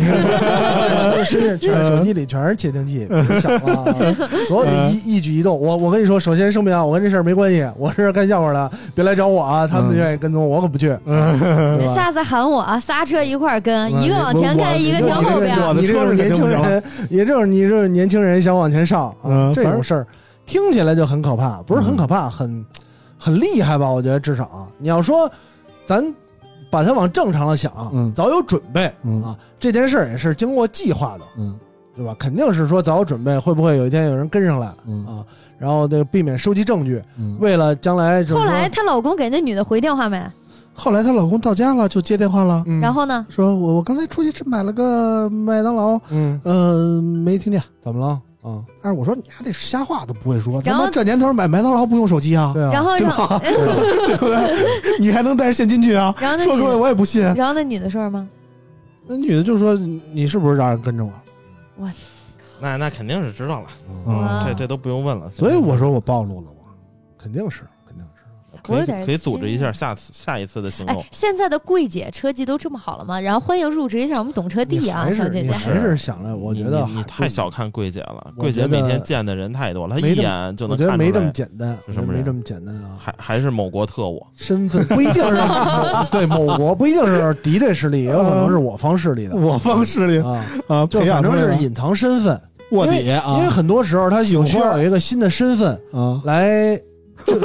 [1.24, 3.94] 身上全是手机里全是窃听器，别想了啊，
[4.48, 5.60] 所有的一一举一动。
[5.60, 10.96] 我我跟你说，首先声明啊，我跟这事儿没关系，我是干笑话的，别来找我啊，他们嗯愿意跟踪我可不去？
[11.94, 15.76] 下次喊我啊，仨车一块儿跟，嗯一个往前开，一个我停后边。
[15.76, 19.14] 你这是年轻人，也就是你这种年轻人想往前上
[19.54, 20.06] 这种事儿
[20.46, 22.64] 听起来就很可怕，不是很可怕，很
[23.18, 23.90] 很厉害吧？
[23.90, 25.30] 我觉得至少啊，你要说
[25.86, 26.02] 咱
[26.72, 31.54] 把它往正常了想，嗯早有准备嗯啊，这件事儿也是经过计划的，嗯
[31.94, 32.16] 对吧？
[32.18, 35.20] 肯定是说早有准备，会不会有一天有人跟上来嗯啊？
[35.58, 37.36] 然后这个避免收集证据，嗯。
[37.38, 40.18] 为了将来就是后来她老公给那女的回电话没？
[40.72, 43.26] 后来她老公到家了，就接电话了，嗯然后呢？
[43.28, 47.62] 说我我刚才出去吃买了个麦当劳，嗯，嗯、没听见。
[47.84, 48.60] 怎么了啊？
[48.82, 53.38] 但是我说你还得瞎话都不会说，他然后妈这年头买麦当劳不用手机啊，对啊，然后让，对吧？
[54.06, 54.98] 对不对？
[55.00, 56.14] 你还能带着现金去啊？
[56.20, 57.22] 然后那说出来，我也不信。
[57.34, 58.28] 然后那女的说什么？
[59.06, 61.12] 那女的就说你是不是让人跟着我？
[61.76, 61.90] 我
[62.60, 63.66] 那那肯定是知道了，
[64.06, 65.30] 嗯这这都不用问了。
[65.34, 66.62] 所以我说我暴露了我。
[67.18, 67.62] 肯定是。
[68.62, 71.04] 可以可以组织一下下次下一次的行哎动，。
[71.10, 73.20] 现在的柜姐车技都这么好了吗？
[73.20, 75.50] 然后欢迎入职一下我们懂车帝啊，小姐姐。
[75.50, 82.96] 还是想来，我觉得你你太小看柜姐了，我柜姐每天见的人太多了，她一眼就能我觉得没这么看出来，简单，是什么人没这么简单啊。
[82.98, 84.24] 还还是某国特务。
[84.36, 96.82] 身份不一定是某 对某国，不一定是敌对势力，也有可能是我方势力的我方势力啊，啊，就反正是隐藏身份，卧底啊，因为很多时候他有需要有一个新的身份啊来，就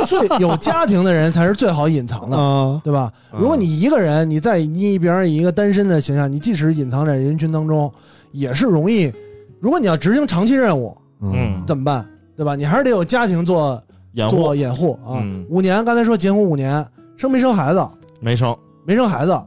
[0.06, 2.38] 最 有家庭的人才是最好隐藏的。
[2.38, 3.12] 啊，对吧？
[3.34, 7.91] 嗯如果你一个人，你在你比方一个单身的形象，你即使隐藏在人群当中，
[8.32, 9.12] 也是容易。
[9.60, 12.08] 如果你要执行长期任务，嗯怎么办？
[12.36, 12.56] 对吧？
[12.56, 13.82] 你还是得有家庭做
[14.13, 15.19] 掩护做掩护啊。
[15.21, 16.86] 嗯五年，刚才说结婚五年，
[17.17, 17.88] 生没生孩子？
[18.19, 19.39] 没生没生孩子，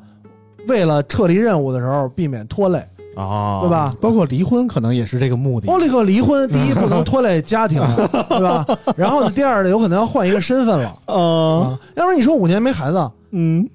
[0.68, 2.84] 为了撤离任务的时候避免拖累，
[3.16, 3.68] 啊，对？
[3.70, 3.94] 吧？
[4.00, 5.68] 包括离婚可能也是这个目的。
[5.70, 7.80] 奥利克离婚，第一不能拖累家庭，
[8.28, 8.64] 对吧？
[8.96, 11.80] 然后，第二呢，有可能要换一个身份了啊， 啊。
[11.96, 13.68] 要不然你说五年没孩子，嗯，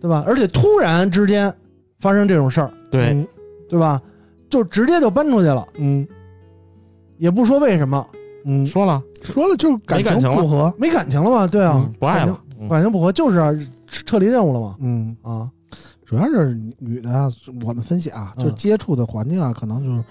[0.00, 0.22] 对吧？
[0.26, 1.52] 而且突然之间
[2.00, 3.26] 发生这种事儿，对，嗯
[3.68, 4.00] 对吧？
[4.50, 6.06] 就直接就搬出去了，嗯
[7.18, 8.06] 也不说为什么，
[8.44, 11.46] 嗯，说了说了就是感情不合，没感情了嘛？
[11.46, 13.52] 对啊嗯，不爱了，嗯感情不合就是啊
[13.86, 14.76] 撤离任务了嘛？
[14.80, 15.48] 嗯，啊，
[16.04, 17.30] 主要是女的啊，
[17.64, 20.04] 我们分析啊，嗯就接触的环境啊，可能就是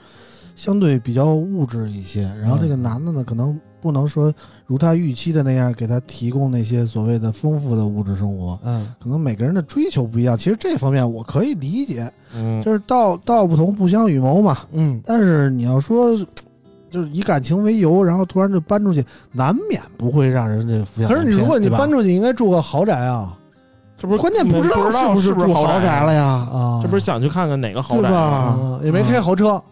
[0.56, 4.34] 相对比较物质一些，然后这个嗯男的呢，可能不能说
[4.66, 10.38] 如他预期的那样给他提供那些所谓的丰富的物质生活，嗯可能每个人的追求不一样。
[10.38, 14.58] 其实这方面我可以理解，嗯，就是道道不同不相与谋嘛。
[14.72, 16.16] 嗯，但是你要说，
[16.90, 23.38] 就是以感情为由，然后突然就搬出去，难免不会让人这浮想可是你如果你搬出去，应该住个豪宅啊
[24.04, 26.26] 这不是关键不知道是是不是住豪宅了呀？
[26.52, 28.10] 啊，这不是想去看看哪个豪宅
[28.84, 29.64] 也没开豪车，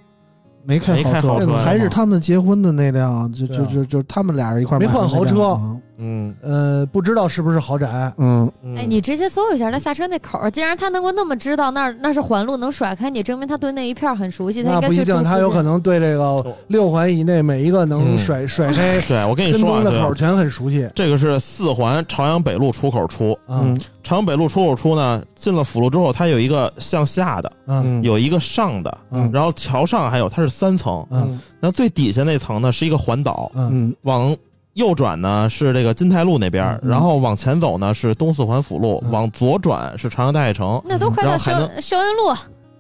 [0.64, 5.50] 没开豪豪车还是他们结婚的那辆，就就就就他们俩人一块没换豪车。
[5.50, 8.12] 啊嗯，呃，不知道是不是豪宅。
[8.18, 8.76] 嗯，嗯。
[8.76, 14.64] 哎，你直接搜一下他下车那口儿，既然他能够那么知道那儿那是环路，能甩开你，证明他对那一片很熟悉。
[14.64, 20.90] 他应那不一定，他有可能对这个六环以内每一个能嗯甩甩开对我跟你跟说啊，踪的口儿全很熟悉。
[20.96, 28.02] 这个是四环朝阳北路出口出，嗯朝阳北路出口出呢，进了辅路之后，它有一个向下的，嗯。
[28.02, 29.30] 有一个上的，嗯。
[29.32, 31.40] 然后桥上还有它是三层，嗯。
[31.60, 33.96] 然后最底下那层呢是一个环岛，嗯嗯。
[34.02, 34.36] 往
[34.74, 39.12] 右转呢是这个金泰路那边，嗯然后往前走呢是东四环辅路，嗯。
[39.12, 42.36] 往左转是朝阳大悦城，那都快到肖肖云路，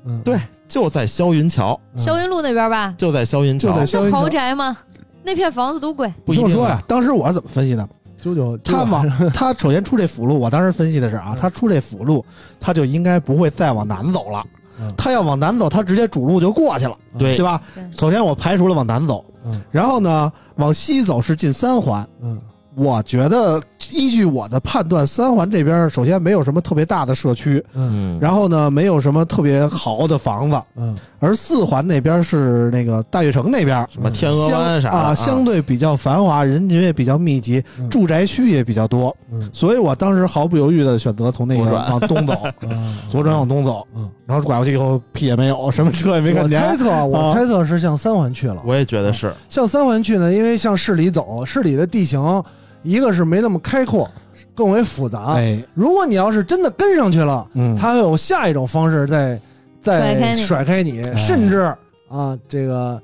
[0.05, 2.93] 嗯，对就在霄云桥，肖云路那边吧？
[2.97, 3.69] 就在霄云桥。
[3.69, 4.17] 就在，肖云桥。
[4.17, 4.77] 那豪宅吗？
[5.23, 6.11] 那片房子都贵。
[6.25, 7.87] 不一定说呀，当时我是怎么分析的？
[8.17, 12.23] 九九他往他首先出这辅路，我当时分析的是啊，他出这辅路，
[12.59, 14.45] 他就应该不会再往南走了
[14.81, 14.93] 嗯。
[14.97, 17.83] 他要往南走，他直接主路就过去了，对对吧对？
[17.97, 22.07] 首先我排除了往南走嗯，然后呢，往西走是进三环。
[22.21, 22.39] 嗯
[22.75, 28.15] 我觉得依据我的判断，三环这边首先没有什么特别大的社区，嗯。
[28.15, 30.95] 嗯，然后呢，没有什么特别好的房子，嗯。
[31.19, 37.89] 而四环那边是那个大悦城那边，什么天鹅湾相啥的啊，相对比较繁华，人群也比较密集，嗯。
[37.89, 39.49] 住宅区也比较多，嗯。
[39.51, 42.97] 所以我当时毫不犹豫的选择从那个往东走， 嗯。
[43.09, 47.33] 左转往东走，嗯，然后拐过去以后屁也没有，什么车也没看见我猜，测啊，我啊。
[47.33, 48.61] 猜测是向三环去了。
[48.65, 52.43] 我也觉得是，向三环去呢，因为向市里走，市里的地形
[52.83, 54.09] 一个是没那么开阔，
[54.55, 55.33] 更为复杂。
[55.33, 59.39] 哎，如果你要是真的跟上去了，嗯，他会有下一种方式再
[59.81, 61.73] 再甩开你甩开你，甚至
[62.09, 63.01] 啊，这个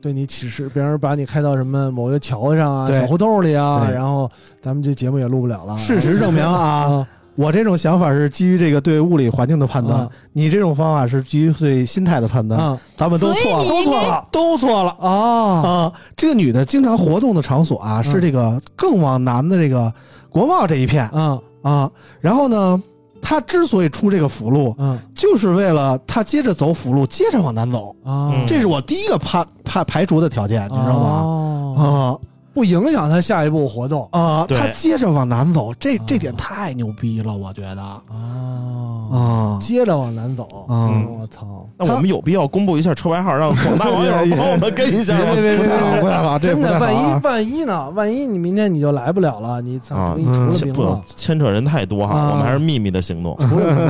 [0.00, 5.76] 对你启示，比方说把你开到什么某个桥上啊、小胡同里啊，然后咱们这节目也录不了了。
[5.76, 6.54] 事实证明啊，
[6.90, 14.90] 啊，我这种想法是基于这个对物理环境的判断啊，你这种方法是基于对心态的判断，啊咱们都错了，都错了，都错了。
[14.98, 15.08] 啊
[15.62, 19.92] 啊，这个女的经常活动的场所啊，是这个更往南的这个
[20.28, 21.88] 国贸这一片啊啊。
[22.20, 22.82] 然后呢，
[23.22, 27.94] 她之所以出这个辅路，嗯就是为了她接着走辅路，接着往南走。
[28.04, 28.34] 啊！
[28.34, 31.22] 嗯这是我第一个排排排除的条件，你知道吗？
[31.76, 31.84] 吗？
[31.84, 32.18] 啊
[32.58, 38.02] 不影响他下一步活动啊，对她接着往南走，这啊这点太牛逼了，我觉得啊
[39.12, 40.90] 啊接着往南走啊
[41.20, 41.68] 我操！
[41.76, 45.26] 那我们有必要公布一下车牌号，让广大网友帮我们跟一下吗？
[45.34, 45.68] 别别别
[46.40, 47.20] 真的，万一啊。
[47.22, 47.90] 万一呢？
[47.90, 53.38] 万一你明天你就来不了了，你操，啊给你除了牵不名了，牵扯人太多哈，啊我们还是秘密的行动。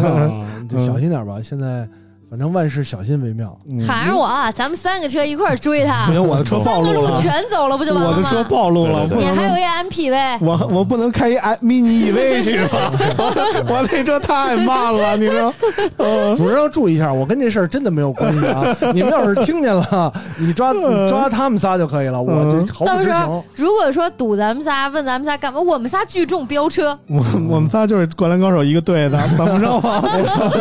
[0.69, 1.41] 就小心点吧。
[1.43, 1.89] 现在
[2.31, 3.57] 反正万事小心为妙。
[3.87, 8.47] 喊上我啊，咱们三个车一块儿追他因为，我的车暴三个路露了，全走了，不就完了我的车吗？
[8.51, 12.93] 暴露了，我对对不能你还有一 MPV，我我不能开一 i mini EV 去吧？
[13.17, 15.53] 我我那车太慢了，你说？
[15.97, 18.77] 呃组织要注意一下，我跟这事儿真的没有关系啊！
[18.93, 23.67] 你们要是听见了，你抓你抓他们仨就可以了，我这毫不到时候知情。
[23.67, 25.59] 如果说堵咱们仨，问咱们仨干嘛？
[25.61, 30.03] 我们仨聚众飙车，我我们仨就是灌篮高手一个队的，怎么着吧？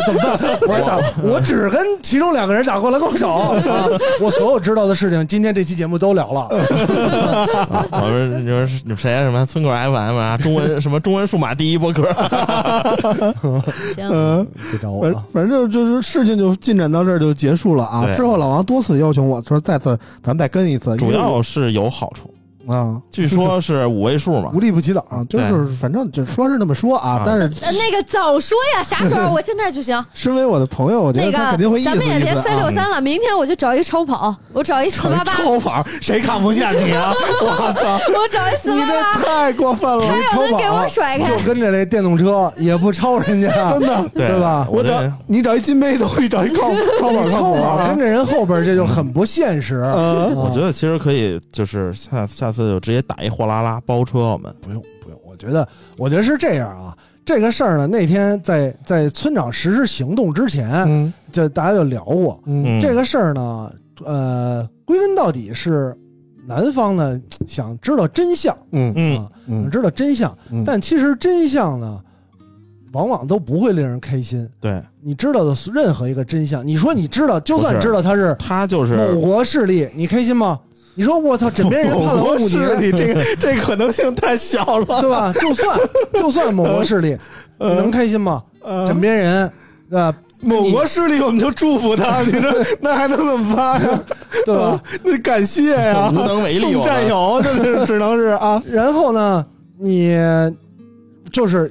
[0.06, 0.38] 怎么办？
[0.66, 3.54] 我还打，我只跟其中两个人打过篮高手啊！
[4.20, 6.48] 我所有知道的事情，今天这期节目都聊了。
[7.90, 9.22] 我说你说是谁啊？
[9.22, 10.36] 什么村口 FM 啊？
[10.36, 12.02] 中文什么中文数码第一播客？
[13.96, 15.24] 行，嗯，别找我反啊！
[15.32, 18.04] 反正就是事情就进展到这儿就结束了啊。
[18.04, 22.30] 对之后老王多次要求我说再次咱们再跟一次，主因为我要是有好处，
[22.68, 24.60] 啊，据说是五位数嘛无。
[24.60, 29.30] 利不起早，就是反正就说是那么说啊啊，但是呃那个早说呀，啥时候？
[29.32, 30.04] 我现在就行。
[30.12, 32.70] 身为我的朋友，我觉那得他肯定会个，意思咱们也别三六啊。
[32.70, 37.12] 三了，明天我就找一超跑，我找一四八八，超跑谁看不见你啊？
[37.40, 37.98] 我操！
[38.14, 40.06] 我找一四你这八八，太过分了！
[40.06, 41.44] 还有能给我甩开就。
[41.44, 49.76] 跟着那电动车也不超人家， 真的，对对吧我找你找一金杯都会找一靠超跑超跑跟着人后边，这就很不现实。
[49.76, 56.96] 呃，我觉得其实可以，就是下下次就直接打一货拉拉包车，我们不用不用，我觉得我觉得是这样啊。
[57.24, 62.42] 这个事儿呢，那天在在村长实施行动之前，嗯就大家就聊过
[62.80, 63.70] 这个事儿呢。
[64.04, 65.94] 呃，归根到底是
[66.46, 72.00] 男方呢想知道真相嗯嗯啊，嗯想知道真相，嗯但其实真相呢，
[72.92, 74.48] 往往都不会令人开心。
[74.60, 80.58] 对你知道的任何一个真相，你说你知道，就算知道他是他就是某国势力，你开心吗？
[80.98, 85.32] 你说我操，枕边人判了我五是年，你这个这可能性太小了， 对吧？
[85.40, 85.78] 就算
[86.12, 87.16] 就算某国势力，
[87.58, 88.42] 呃能开心吗？
[88.64, 89.52] 呃枕边人，
[89.88, 90.12] 对吧？
[90.40, 94.00] 某国势力，我们就祝福他，你说 那还能怎么办呀？
[94.44, 94.82] 对吧？
[95.04, 99.46] 那感谢呀，无能为力送战友，这是只能是啊，然后呢，
[99.78, 100.16] 你
[101.30, 101.70] 就是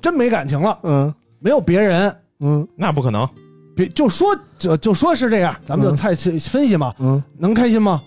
[0.00, 3.28] 真没感情了，嗯没有别人，嗯那不可能，
[3.74, 4.28] 别就说
[4.60, 8.00] 就就说是这样，咱们就再去分析嘛，嗯，能开心吗？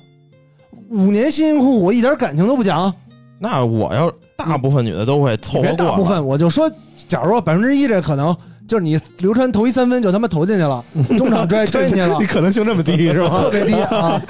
[0.94, 2.94] 五年辛辛苦苦一点感情都不讲，
[3.40, 6.70] 那我要大部分女的都会凑别合过了，大部分，我就说，
[7.08, 8.36] 假如说百分之一这可能，
[8.68, 10.84] 就是你刘川投一三分就他妈投进去了，
[11.18, 12.18] 中场拽拽进去了。
[12.22, 13.30] 你，可能性这么低是吧？
[13.42, 14.22] 特别低啊，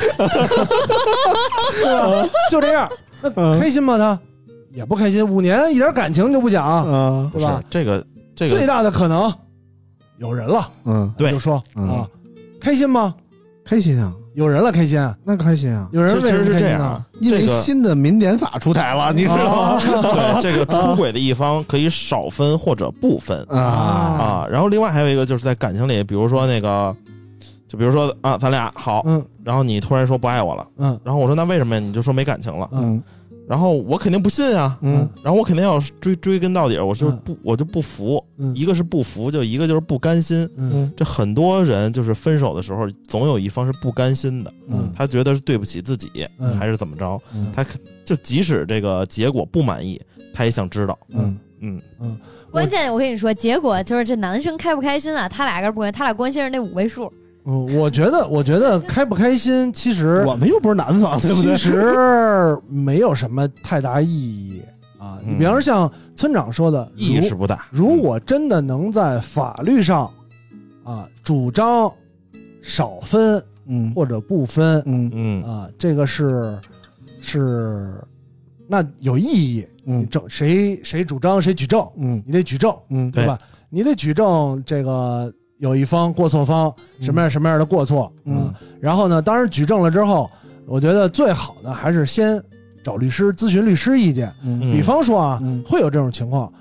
[1.83, 2.29] 对吧？
[2.49, 2.89] 就这样，
[3.21, 3.59] 那嗯。
[3.59, 3.97] 开心吗？
[3.97, 4.17] 他？
[4.73, 7.61] 也不开心，五年一点感情就不讲，啊，不是对吧？
[7.69, 8.03] 这个
[8.35, 9.31] 这最个大的可能
[10.17, 11.31] 有人了，嗯，对。
[11.31, 11.89] 就说嗯。
[11.89, 12.07] 啊，
[12.59, 13.13] 开心吗？
[13.65, 19.81] 开心啊，有人了，开心，那开心啊，有人为什其实是这样啊？，因为这个新的民典法出台了，你知道吗？
[19.81, 24.47] 对 这个出轨的一方可以少分或者不分啊啊。
[24.49, 26.95] 然后另外还有一个就是在感情里，比如说那个，
[27.67, 31.81] 就比如说啊，咱俩好，嗯然后你突然说不爱我了，嗯然后我说那为什么呀？
[31.81, 33.01] 你就说没感情了，嗯
[33.47, 40.49] 然后我肯定不信啊，嗯然后我肯定要追追根到底，我就嗯不我就不服，嗯一个是不服，就一个就是不甘心。
[40.57, 47.19] 嗯这很多人就是分手的时候，总有一方是不甘心的，嗯他觉得是对不起自己，嗯还是怎么着？
[47.35, 50.01] 嗯他可就即使这个结果不满意，
[50.33, 50.97] 他也想知道。
[51.09, 52.17] 嗯嗯嗯，
[52.51, 55.27] 关键我跟你说，结果就是这男生开不开心啊？
[55.29, 57.11] 他俩人不关心，他俩关心是那五位数。
[57.45, 61.63] 嗯，我觉得， 我觉得开不开心，其实我们又不是南方，对不对其？
[61.69, 64.61] 实没有什么太大意义
[64.97, 65.19] 啊。
[65.25, 67.65] 你嗯比方说像村长说的，意识不大。
[67.71, 70.09] 如如果真的能在法律上
[70.83, 71.91] 啊主张
[72.61, 76.57] 少分嗯或者不分嗯嗯啊，这个是
[77.21, 77.93] 是
[78.67, 79.65] 那有意义。
[79.85, 83.37] 嗯证谁谁主张谁举证，嗯你得举证，嗯对吧？
[83.69, 85.29] 你得举证这个
[85.63, 88.35] 有一方过错方什么样什么样的过错，嗯。
[88.35, 88.53] 啊。
[88.81, 90.29] 然后呢，当然举证了之后，
[90.65, 92.43] 我觉得最好的还是先
[92.83, 94.29] 找律师咨询律师意见。
[94.43, 94.59] 嗯。
[94.73, 96.51] 比方说啊，嗯会有这种情况，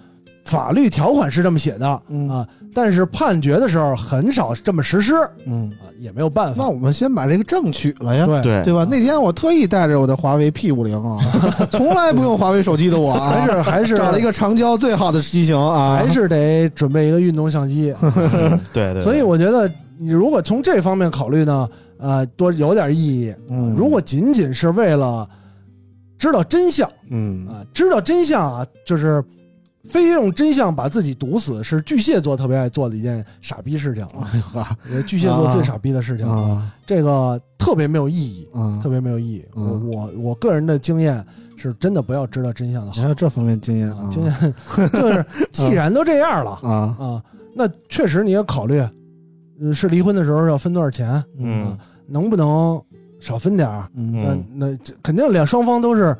[0.44, 2.28] 法律条款是这么写的嗯。
[2.28, 6.62] 啊，但是判决的时候很少这么实施啊，嗯，也没有办法。
[6.62, 8.86] 那我们先把这个证取了呀，对对对吧？
[8.90, 11.18] 那天我特意带着我的华为 P 五零啊，
[11.70, 17.94] 从来不用华为手机的我啊，还是还是找了一个长焦最好的机型啊，还是得准备一个运动相机。
[18.72, 23.34] 对对，所以我觉得，你如果从这方面考虑呢，呃，多有点意义。
[23.48, 25.28] 嗯如果仅仅是为了
[26.18, 29.22] 知道真相嗯啊，知道真相啊，就是
[29.88, 34.04] 非用真相把自己毒死，是巨蟹座特别爱做的一件傻逼事情
[34.54, 34.76] 啊。
[35.06, 38.88] 巨蟹座最傻逼的事情，啊这个特别没有意义，啊特！
[38.88, 39.44] 别没有意义。
[39.54, 41.24] 我嗯我我个人的经验
[41.56, 43.14] 是真的不要知道真相的好你还有。
[43.14, 44.08] 这方面经验啊？
[44.10, 44.32] 经验
[44.92, 47.22] 就是，既然都这样了啊，啊，
[47.54, 48.78] 那确实你也考虑，
[49.60, 52.80] 呃是离婚的时候要分多少钱，嗯啊，能不能
[53.20, 53.88] 少分点儿？
[53.96, 56.16] 嗯嗯那那这肯定两双方都是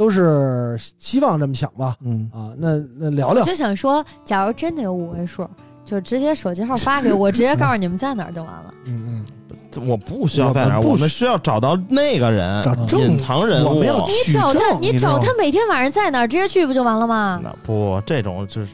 [0.00, 1.94] 都是希望这么想吧？
[2.02, 5.46] 嗯啊，那那聊聊我聊，就想说，假如真的有五位数，
[5.84, 8.72] 就直接手机号发给我，直接告诉你们在哪儿就完了。
[8.86, 13.86] 嗯嗯我不需要在哪儿，我们不需要找到那个人，找证隐藏人物我们。
[13.86, 17.38] 要取你找他，你找他每天晚上在哪儿，直接去不就完了吗？
[17.44, 18.68] 那不，这种就是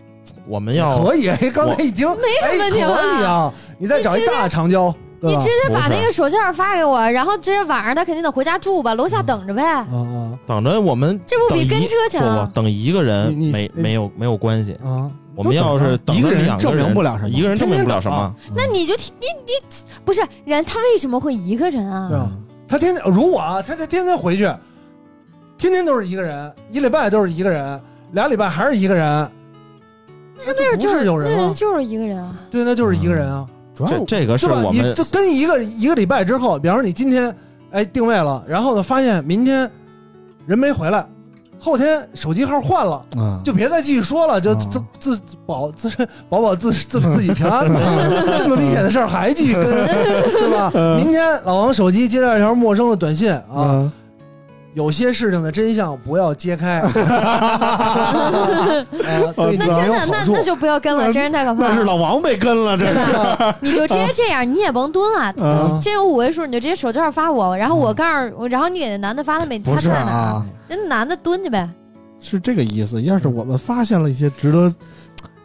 [0.46, 4.94] 我们嗯，要可以，哎刚才已经没什么问题了可以啊，你再找一大长焦，
[5.26, 5.44] 你直？
[5.46, 9.62] 接把那个手机号发给我，然后直接晚上他肯定得回家住吧，楼下等着呗。
[9.62, 12.52] 啊等着我们这不比跟车强不？
[12.52, 14.74] 等一个人没没有没有关系。
[14.84, 15.10] 啊啊！
[15.34, 18.34] 我们要是等一个人两证明不了什么一个人证明不了什么。
[18.54, 19.52] 那你就你你
[20.04, 22.08] 不是人，他为什么会一个人啊？
[22.08, 22.30] 对啊，
[22.68, 24.50] 他天天如果啊，他他天天回去，
[25.58, 27.80] 天天都是一个人，一礼拜都是一个人，
[28.12, 29.30] 俩礼拜还是一个人，
[30.38, 31.36] 那不那就是有人吗？
[31.36, 32.34] 那人就是一个人啊。
[32.50, 33.46] 对，那就是一个人啊。
[33.76, 34.60] 主要这这个是是吧？
[34.64, 37.32] 我们你就跟一个一个礼拜之后，比方说你今天
[37.70, 39.70] 哎定位了，然后呢发现明天
[40.46, 41.06] 人没回来，
[41.58, 47.80] 后天手机号换了，嗯，就别再继续说了，就自自自保自身保保自自自己平安吧。
[48.38, 50.70] 这么危险的事儿还继续跟， 对吧？
[50.96, 53.92] 明天老王手机接到一条陌生的短信啊，啊，
[54.76, 56.90] 有些事情的真相不要揭开， 啊
[59.34, 61.70] 对你那真的，那那就不要跟了，真是太可怕了。
[61.70, 63.54] 那是老王被跟了，这对是？
[63.60, 65.32] 你就直接这样，你也甭蹲了。
[65.42, 71.66] 啊真有五位数，你就直接手机号发我，然后我告诉，然后你给那男的发他每他在哪那男的蹲去呗。
[72.20, 73.00] 是这个意思。
[73.00, 74.70] 要是我们发现了一些值得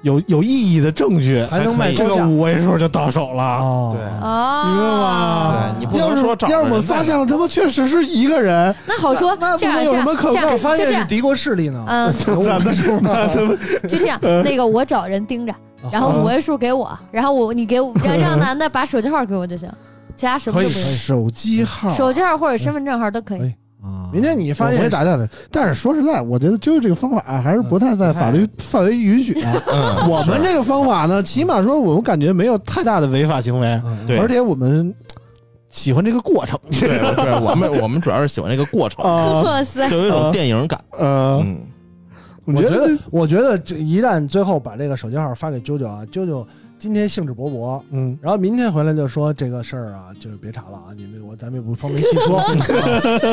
[0.01, 3.43] 有有意义的证据，还能卖这个五位数就到手了。
[3.43, 5.53] 哦，对哦，明白吗？
[5.53, 11.83] 对你不要是能说找着要是我们发现了他妈确实是一个人，那好说那，这样有这样什么可这样我发就这样，现是敌国势力呢。
[11.87, 12.11] 嗯，
[12.43, 13.27] 咱们是吧？
[13.87, 14.19] 就这样。
[14.43, 15.53] 那个我找人盯着，
[15.91, 19.69] 然后五位数给我，然后我你给我 让让男的把手机号给我就行，
[20.15, 20.87] 其他什么可以都不用。
[20.89, 23.45] 手机号，手机号或者身份证号都可以可
[23.81, 23.85] 以。
[23.85, 25.27] 啊，明天你发我现会打掉的。
[25.49, 29.41] 但是说实在，我觉得就是这个方法还是不太在法律范围允许。
[29.67, 34.93] 嗯， 我们这个方法呢，起码说我们感觉没有太大的违法行为，嗯而且我们
[35.69, 36.59] 喜欢这个过程。
[36.69, 39.03] 对对，我们我们主要是喜欢这个过程，
[39.89, 40.79] 就有一种电影感。
[40.91, 41.57] 呃，嗯，
[42.45, 46.45] 我觉得我觉得，我觉得这一旦最后把这个手机号发给啾啾啊，啾啾
[46.81, 52.45] 今天兴致勃勃，嗯，然后明天回来就说这个事儿啊，就是别查了啊，你们我咱们也不方便细说，啊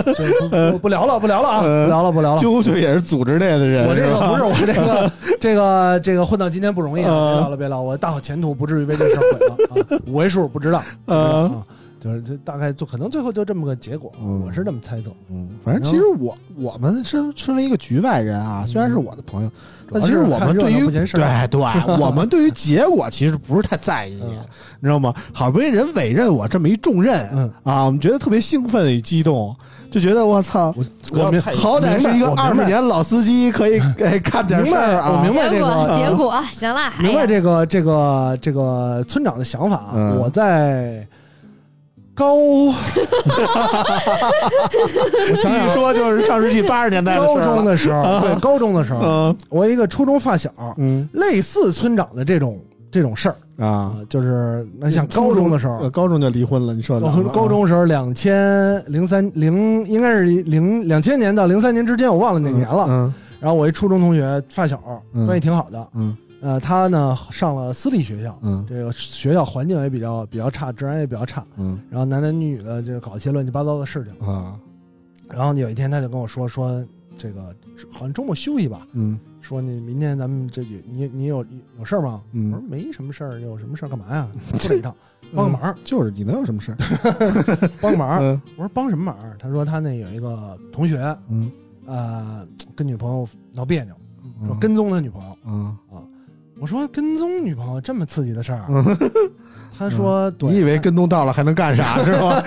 [0.05, 2.41] 就不不不聊了，不聊了啊，呃不聊了，不聊了。
[2.43, 7.09] 啾啾也是组织内的人，我这个不是我这个 这个这个混到今天不容易啊！
[7.11, 10.01] 呃别聊了，别聊，我大好前途不至于被这事儿毁了啊！
[10.07, 11.65] 五位数不知道，啊，
[11.99, 15.11] 就是这大概就可能最后就这么个结果，嗯我是这么猜测。
[15.31, 19.51] 嗯，反正其实我我们身身为一个局外人啊，虽然是我的朋友，
[19.93, 21.61] 但其实我们对于对对，
[21.99, 24.39] 我们对于结果其实不是太在意，嗯
[24.81, 25.13] 你知道吗？
[25.33, 29.55] 好不容易人委任我这么一重任嗯，啊，我们觉得特别兴奋与激动，
[29.91, 30.73] 就觉得我操，
[31.13, 35.21] 我明好歹是一个二十年老司机，可以 哎干点事儿啊。
[35.25, 41.05] 明白我明白这结果个结果行了，明白这个这个这个村长的想法啊，嗯我在
[42.19, 42.75] 高， 我
[45.37, 51.09] 想一想啊，说就是上世纪八十年代的高中的时候，对高中的时候，嗯我一个初中发小，嗯。
[51.13, 52.59] 类似村长的这种
[52.91, 53.69] 这种事儿啊。
[53.69, 57.07] 啊，，就是那像高中的时候呃，高中就离婚了，你说的。
[57.33, 62.85] 高中时候两千零三零应该是零两千年到零三年之间，我忘了哪年了。
[62.89, 63.15] 嗯。
[63.39, 64.81] 然后我一初中同学发小，
[65.15, 65.25] 嗯。
[65.25, 65.89] 关系挺好的。
[65.95, 71.45] 嗯呃，他呢上了私立学校，嗯这个学校环境也比较比较差，治安也比较差。
[71.57, 74.27] 嗯然后男男女女的就搞一些乱七八糟的事情。
[74.29, 74.59] 啊
[75.29, 76.83] 然后有一天他就跟我说说
[77.19, 77.55] 这个
[77.93, 81.45] 好像周末休息吧，嗯说你明天咱们这有你你有
[81.79, 82.23] 有事儿吗？
[82.33, 84.29] 嗯我说没什么事儿，有什么事儿干嘛呀？
[84.59, 84.95] 出来一趟，
[85.35, 86.77] 帮个忙，就是你能有什么事儿？
[87.83, 88.21] 帮个忙。
[88.23, 89.17] 嗯我说帮什么忙？
[89.39, 91.51] 他说他那有一个同学，嗯
[91.87, 93.95] 呃，跟女朋友闹别扭，
[94.47, 95.37] 说嗯跟踪他女朋友。
[95.45, 95.77] 嗯，
[96.61, 98.85] 我说跟踪女朋友这么刺激的事儿嗯，
[99.79, 102.43] 他说对，你以为跟踪到了还能干啥 是吧？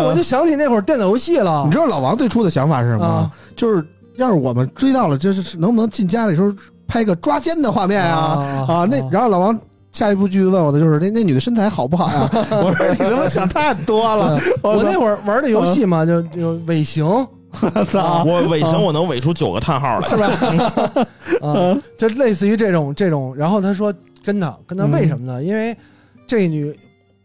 [0.00, 3.30] 我就想起那会儿电脑游戏了你，知道老王最初的想法是什么吗啊？
[3.56, 3.84] 就是
[4.16, 6.52] 要是我们追到了，就是能不能进家里时候
[6.86, 8.88] 拍个抓奸的画面啊啊？
[8.90, 9.58] 那然后老王。
[9.94, 12.28] 下一部剧问我的就是那那女的身材好不好呀？
[12.50, 17.06] 我说你他妈想太多了，我那会儿玩的游戏嘛，就就尾行
[17.88, 21.06] 操，我尾行我能尾出九个叹号来，是吧？
[21.42, 23.34] 啊， 就类似于这种这种。
[23.36, 23.92] 然后他说
[24.24, 25.42] 跟他跟他为什么呢？
[25.42, 25.76] 因为
[26.26, 26.74] 这女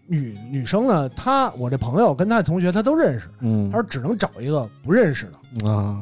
[0.08, 5.28] 女女生呢，她我这朋友跟她的同学她都认识，嗯他说只能找一个不认识
[5.62, 6.02] 的，啊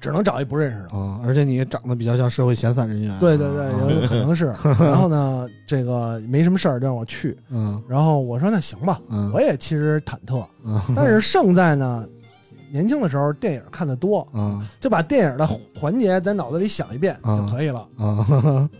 [0.00, 0.98] 只能找一不认识的。
[0.98, 1.20] 啊！
[1.24, 4.46] 而且你也长得比较像社会闲散人员，对对对，啊有有可能是。
[4.80, 7.38] 然后呢，这个没什么事儿，就让我去。
[7.50, 12.04] 嗯然后我说那行吧，嗯，我也其实忐忑，嗯但是胜在呢，
[12.72, 15.46] 年轻的时候电影看的多，啊就把电影的
[15.78, 17.86] 环节在脑子里想一遍啊就可以了。
[17.98, 18.68] 啊！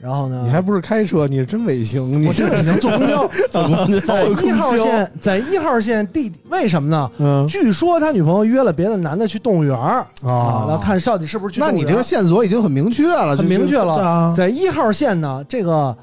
[0.00, 3.26] 然后呢，你还不是开车，你是真违行，你我这已经坐公交，
[4.04, 7.10] 在一号线，在一号线地，为什么呢？
[7.18, 11.60] 嗯据说他女朋友约了别的男的去动物园儿啊，啊那看到底是不是去？
[11.60, 14.34] 那你这个线索已经很明确了，很明确了啊！
[14.36, 15.96] 在一号线呢，这个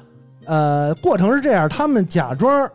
[0.46, 2.68] 呃过程是这样，他们假装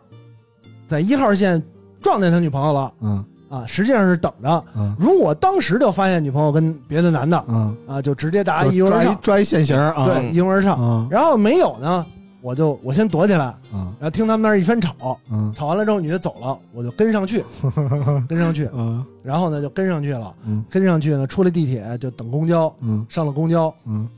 [0.86, 1.62] 在一号线
[2.00, 4.64] 撞见他女朋友了嗯啊，实际上是等着。
[4.76, 4.94] 嗯。
[4.98, 10.78] 如果当时就发现女朋友跟别的男的嗯，啊，就直接大家一就抓一拥而上，抓一现行啊，对，一拥而上。
[10.78, 12.04] 啊然后没有呢，
[12.40, 15.52] 我就我先躲起来，啊然后听他们那儿一番吵，嗯。
[15.56, 17.44] 吵完了之后女的走了，我就跟上去，
[18.28, 20.64] 跟上去，啊然后呢就跟上去了，嗯。
[20.70, 23.04] 跟上去呢出了地铁就等公交，嗯。
[23.08, 24.08] 上了公交，嗯。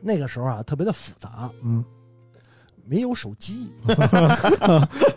[0.00, 1.84] 那个时候啊特别的复杂，嗯。
[2.88, 3.68] 没有手机，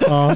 [0.10, 0.36] 啊。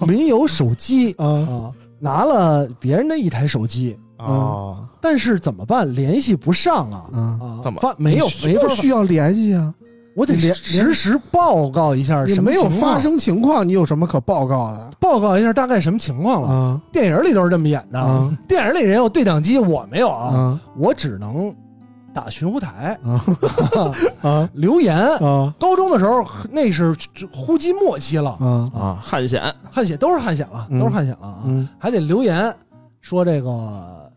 [0.06, 1.26] 没有手机啊。
[1.26, 5.92] 啊，拿了别人的一台手机，啊，但是怎么办？
[5.94, 7.04] 联系不上啊。
[7.12, 7.18] 啊！
[7.40, 7.80] 啊，怎么？
[7.80, 9.74] 发没有没法需要联系啊？
[10.16, 14.90] 我得联实时报告一下什么情况没有发生情况，你有什么可报告的？
[14.98, 16.48] 报告一下大概什么情况了。
[16.48, 16.80] 啊。
[16.90, 18.36] 电影里都是这么演的，啊。
[18.48, 20.60] 电影里人有对讲机，我没有啊，啊。
[20.76, 21.54] 我只能
[22.14, 23.20] 打寻呼台啊
[24.22, 24.96] 啊 留言。
[24.96, 26.96] 啊高中的时候那是
[27.32, 32.54] 呼机末期了，啊啊，汉显汗血都是汗血了，嗯都是汗血了啊，嗯还得留言
[33.00, 34.10] 说这个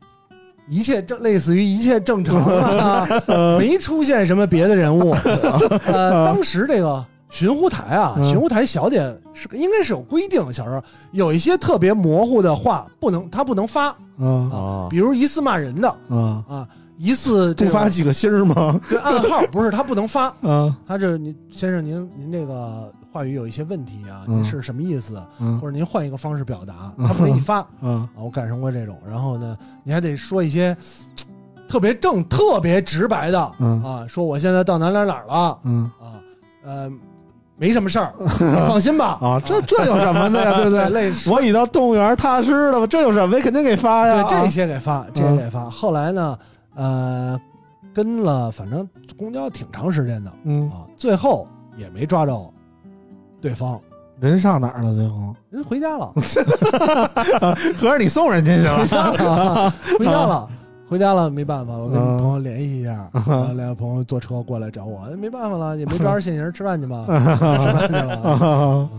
[0.69, 3.07] 一切正类似于一切正常啊，
[3.59, 5.11] 没出现什么别的人物。
[5.85, 8.99] 呃，当时这个寻呼台啊，嗯寻呼台小姐
[9.33, 10.81] 是应该是有规定，小时候
[11.11, 13.95] 有一些特别模糊的话不能，她不能发，啊
[14.51, 16.43] 啊比如疑似骂人的啊！
[16.47, 16.67] 啊，
[17.01, 18.79] 疑似不发几个星儿吗？
[18.87, 20.27] 对暗号不是，他不能发。
[20.43, 25.21] 啊他这您先生您您这个话语有一些问题啊，嗯您是什么意思？
[25.39, 27.89] 嗯或者您换一个方式表达，他不给你发 啊。
[27.89, 30.75] 啊我赶上过这种，然后呢，你还得说一些
[31.67, 36.21] 特别正、特别直白的嗯啊，说我现在到哪哪哪儿了嗯啊，
[36.63, 36.91] 呃，
[37.57, 39.17] 没什么事儿，你 放心吧。
[39.21, 40.53] 啊，这这有什么的呀？
[40.57, 40.89] 对不对？
[40.89, 42.85] 类似我已到动物园踏实了吧？
[42.87, 43.43] 这有什么呀？
[43.43, 44.21] 肯定给发呀！
[44.29, 45.69] 对啊这些给发，这些给发。
[45.69, 46.37] 后来呢，
[46.75, 47.39] 呃，
[47.93, 51.47] 跟了反正公交挺长时间的嗯，啊，最后
[51.77, 52.53] 也没抓着
[53.41, 53.79] 对方，
[54.19, 54.93] 人上哪儿了？
[54.95, 56.11] 最后，人回家了，
[57.77, 58.55] 合着你送人家
[58.85, 59.73] 去了？
[59.99, 60.47] 回家了。
[60.87, 68.15] 回家了，没办法，我跟嗯朋友联系一下，然后两个朋友坐车过来找我，没办法了，也没抓着现行，吃饭去吧，吃饭去了。
[68.21, 68.89] 啊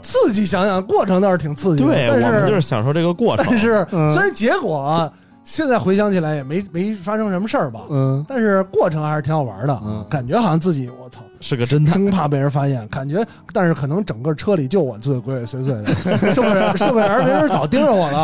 [0.00, 3.44] 刺激，想想过程倒是挺刺激的，对，但我们就是是享受这个过程。
[3.48, 5.12] 但是嗯虽然结果啊
[5.50, 15.86] 现在回想起来也没没发生什么事儿吧，嗯但是过程还是挺好玩的，嗯感觉好像自己我操，是个侦探，生怕被人发现，感觉但是可能整个车里就我最鬼鬼祟祟的，
[16.32, 16.78] 是不是？
[16.78, 17.08] 是不是？
[17.24, 18.18] 没人早盯着我了，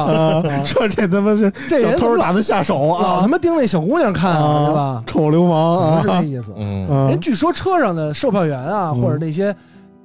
[0.48, 3.26] 啊，说这他妈是小这人偷打的下手啊老他！
[3.26, 5.02] 妈盯那小姑娘看啊，是吧？
[5.04, 6.02] 臭流氓啊！
[6.02, 6.52] 不是这意思。
[6.56, 9.52] 嗯，嗯人据说车上的售票员啊，嗯或者那些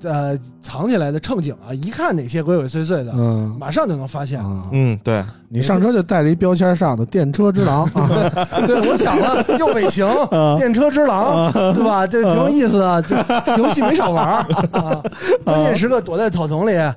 [0.02, 4.44] 呃藏起来的乘警啊，一看哪些鬼鬼祟祟的，嗯马上就能发现。
[4.44, 8.10] 啊，嗯，对，你上车就带了一标签上的“电车之狼”啊
[8.66, 12.08] 对，我想了，又尾行，啊电车之狼，对吧？
[12.08, 13.18] 这挺有意思的，这
[13.58, 15.02] 游戏没少玩儿 啊。
[15.44, 16.96] 关键时刻躲在草丛里啊，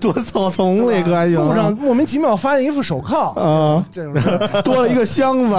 [0.00, 4.14] 躲草丛里可还行路上莫名其妙发现一副手铐，啊，这种
[4.64, 5.54] 多了一个箱子，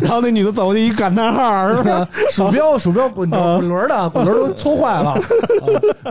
[0.00, 2.08] 然后那女的走进一感叹号，是吧？
[2.30, 5.10] 鼠标鼠标滚啊滚轮的，滚轮都搓坏了。
[5.10, 5.18] 啊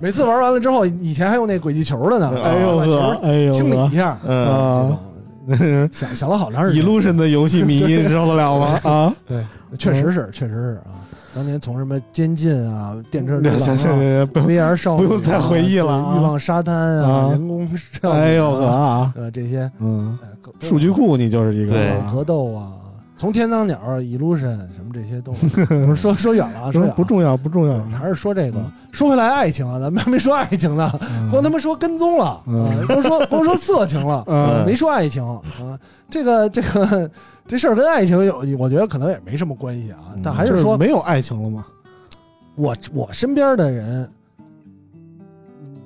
[0.01, 4.17] 每次玩完了之后，以前还用那轨迹球的呢，哎呦呵把球，哎呦清理一下。
[4.27, 4.97] 嗯，啊！
[5.91, 8.79] 想想了好长时间，illusion 的游戏迷，你受得了吗？
[8.89, 9.15] 啊！
[9.27, 9.43] 对，
[9.77, 10.99] 确实是，确实是啊。
[11.35, 19.13] 当年从什么监禁啊、电车 VR 少女啊不用再回忆了啊欲望沙滩啊、啊人工少女啊哎呦呵啊！
[19.15, 20.17] 呃，这些嗯，
[20.61, 21.73] 数据库你就是一个
[22.11, 22.71] 格斗啊，
[23.17, 25.31] 从天堂鸟、illusion 什么这些都，
[25.85, 27.83] 不是说说远了啊，说远了不重要，不重要。
[27.85, 28.59] 还是说这个。
[28.97, 30.91] 说回来，爱情啊， 咱们还没说爱情呢，
[31.29, 32.41] 光他妈说跟踪了，
[32.87, 35.39] 光说光说色情了， 嗯没说爱情啊。
[36.09, 37.11] 这个这个
[37.47, 40.15] 这事儿跟爱情有，我觉得可能也没什么关系啊。
[40.23, 41.63] 但还就是说没有爱情了吗？
[42.55, 44.09] 我我身边的人，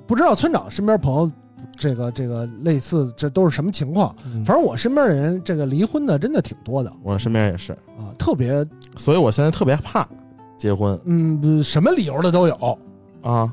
[0.06, 1.30] 不知道村长身边朋友
[1.76, 4.16] 这个这个类似这都是什么情况？
[4.24, 10.08] 嗯反正我身边的人，这个离婚的真的挺多的我身边也是，啊，特别所以我现在特别怕
[10.56, 12.78] 结婚嗯，什么理由的都有，
[13.22, 13.52] 啊。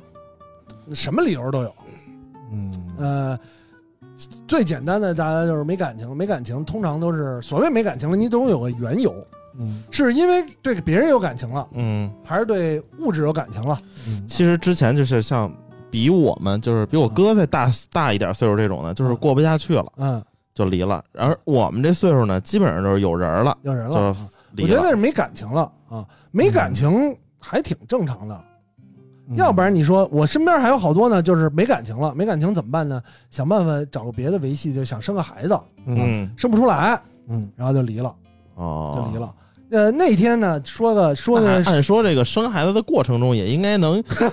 [0.94, 1.74] 什么理由都有。
[2.52, 3.40] 嗯呃，
[4.48, 9.14] 最简单的大家就是没感情，没感情通常都是所谓没感情了，你总有个缘由，
[9.60, 13.78] 嗯是因为对别人有感情了，嗯，还是对物质有感情了？
[14.08, 15.52] 嗯其实之前就是像
[15.92, 20.24] 比我们就是比我哥再大大一点岁数这种的，就是过不下去了嗯，
[20.56, 21.04] 就离了。
[21.14, 24.30] 而我们这岁数呢，基本上就是有人了，有人了就啊。
[24.54, 24.70] 离了。
[24.70, 28.44] 我觉得是没感情了啊，没感情还挺正常的。
[29.30, 33.02] 嗯要不然你说我身边还有好多呢，就是没感情了，没感情怎么办呢？
[33.30, 37.00] 想办法找个别的维系，就想生个孩子，嗯嗯，生不出来，
[37.30, 38.14] 嗯然后就离了，
[38.56, 39.32] 哦，就离了。
[39.72, 44.28] 呃，那天呢，说的说那个按说这个生孩子的过程中也应该能 说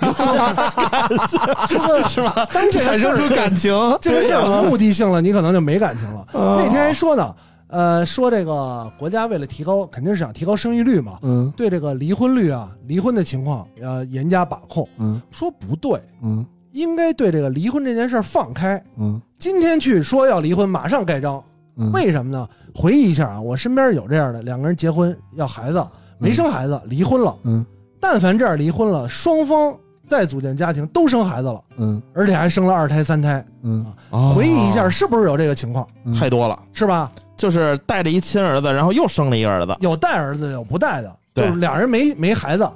[1.87, 2.49] 个是吧？
[2.55, 3.71] 当产生出感情，
[4.01, 6.21] 这个事儿有目的性了，你可能就没感情了。
[6.33, 7.35] 啊那天还说呢，
[7.69, 14.89] 呃，说这个国家为了提高，肯定是想提高生育率嘛，嗯对这个离婚率啊、离婚的情况要严加把控。
[14.99, 18.83] 嗯说不对，嗯应该对这个离婚这件事儿放开。
[18.99, 21.43] 嗯今天去说要离婚，马上盖章，
[21.77, 22.49] 嗯，为什么呢？
[22.75, 25.85] 回忆一下啊，我身边有这样的，两个人结婚要孩子，
[26.19, 27.37] 没生孩子，离婚了。
[27.45, 27.65] 嗯
[27.99, 29.75] 但凡这样离婚了，双方
[30.07, 33.45] 再组建家庭都生孩子了，嗯而且还生了二胎、三胎。
[33.63, 35.85] 嗯哦回忆一下，是不是有这个情况？
[36.05, 37.11] 嗯，太多了，是吧？
[37.37, 39.77] 就是带着一亲儿子，然后又生了一个儿子。
[39.81, 42.69] 有带儿子，有不带的，就是俩人没没孩子，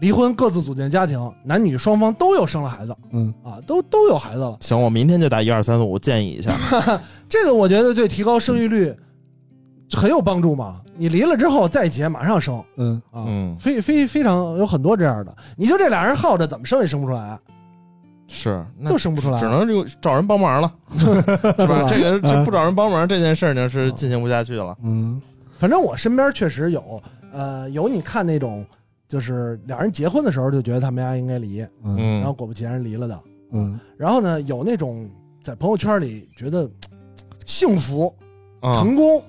[0.00, 4.56] 离婚各自组建家庭，男女双方都有生了孩子嗯啊，都都有孩子了。
[4.60, 6.56] 行，我明天就打一二三四五建议一下。
[7.28, 8.94] 这个我觉得对提高生育率
[9.94, 10.80] 很有帮助嘛。
[11.00, 15.32] 你离了之后再结，马上生嗯啊，嗯，非非非常有很多这样的。
[15.56, 17.38] 你就这俩人耗着，怎么生也生不出来，
[18.28, 19.38] 是，那就生不出来。
[19.38, 21.84] 只能就找人帮忙了， 是吧？
[21.88, 24.76] 这个这不找人帮忙这件事儿呢，是进行不下去了。
[24.84, 25.20] 嗯
[25.58, 27.02] 反正我身边确实有，
[27.32, 28.64] 呃，有你看那种，
[29.08, 33.20] 就是俩人结婚的时候就觉得他们家应该离，嗯嗯，然后果不其然离了的。
[33.50, 35.10] 嗯然后呢，有那种
[35.42, 36.70] 在朋友圈里觉得
[37.46, 38.14] 幸福、
[38.60, 39.20] 嗯成功，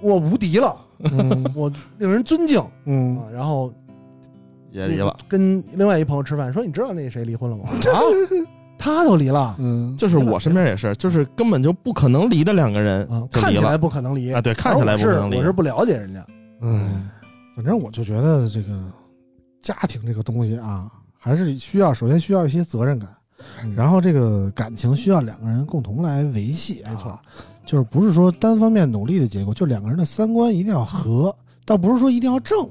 [0.00, 3.24] 我无敌了，嗯我令人尊敬嗯啊。
[3.30, 3.70] 然后
[4.76, 7.64] 也离了，跟另外一朋友吃饭，说你知道那谁离婚了吗？
[7.70, 8.00] 啊，
[8.78, 9.56] 他都离了。
[9.58, 14.32] 嗯，就是我身边也是，就是根本就不可能离的两个人啊，看起来不可能离。
[14.32, 15.36] 啊，对，看起来不可能离。
[15.38, 16.24] 我是不了解人家，
[16.60, 17.08] 嗯，
[17.56, 18.68] 反正我就觉得这个
[19.62, 23.08] 家庭这个东西啊，还是需要首先需要一些责任感，
[23.64, 23.74] 嗯。
[23.74, 27.18] 然后这个感情需要两个人共同来维系、啊，没错，
[27.64, 32.68] 就是不是说单方面努力的结果，就两个人的三观一定要合，倒不是说一定要正，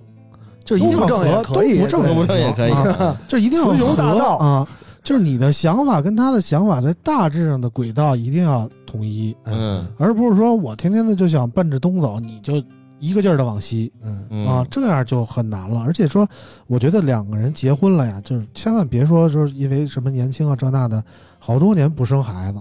[0.66, 4.68] 就是一定要正也，可以不正不正也可以啊就一定要雌雄大道啊，
[5.04, 12.62] 就是你的想法跟他的想法在大致上的轨道一定要统一，嗯而不是说我天天的就想奔着东走，你就
[13.00, 15.84] 一个劲儿的往西嗯嗯啊，这样就很难了。
[15.86, 16.28] 而且说，
[16.66, 21.04] 我觉得两个人结婚了呀，就是千万别说说因为什么年轻啊这那的，
[21.38, 22.60] 好多年不生孩子，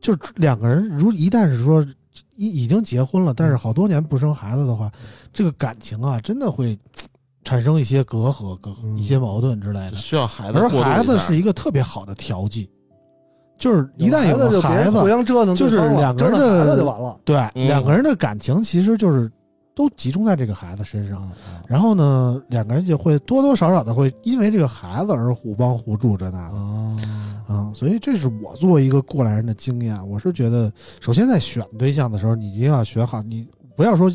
[0.00, 1.84] 就是两个人如一旦是说
[2.36, 4.90] 已已经结婚了，但是好多年不生孩子的话，
[5.32, 6.78] 这个感情啊真的会
[7.44, 9.94] 产生一些隔阂、隔嗯一些矛盾之类的。
[9.94, 12.68] 需要孩子而孩子是一个特别好的调剂，
[13.58, 17.18] 就是一旦有孩子就别了孩子互，相折腾对就是，两个人的子就完了。
[17.24, 19.30] 对、嗯两个人的感情其实就是
[19.74, 21.22] 都集中在这个孩子身上。
[21.22, 26.58] 嗯然后呢，两个人就会多多少少的会因为这个孩子而互帮互助这那的
[27.50, 33.44] 啊、所以这是我作为一个过来人的经验，我是觉得，首先在选对象的时候，你一定要选好，你
[33.74, 34.08] 不要说，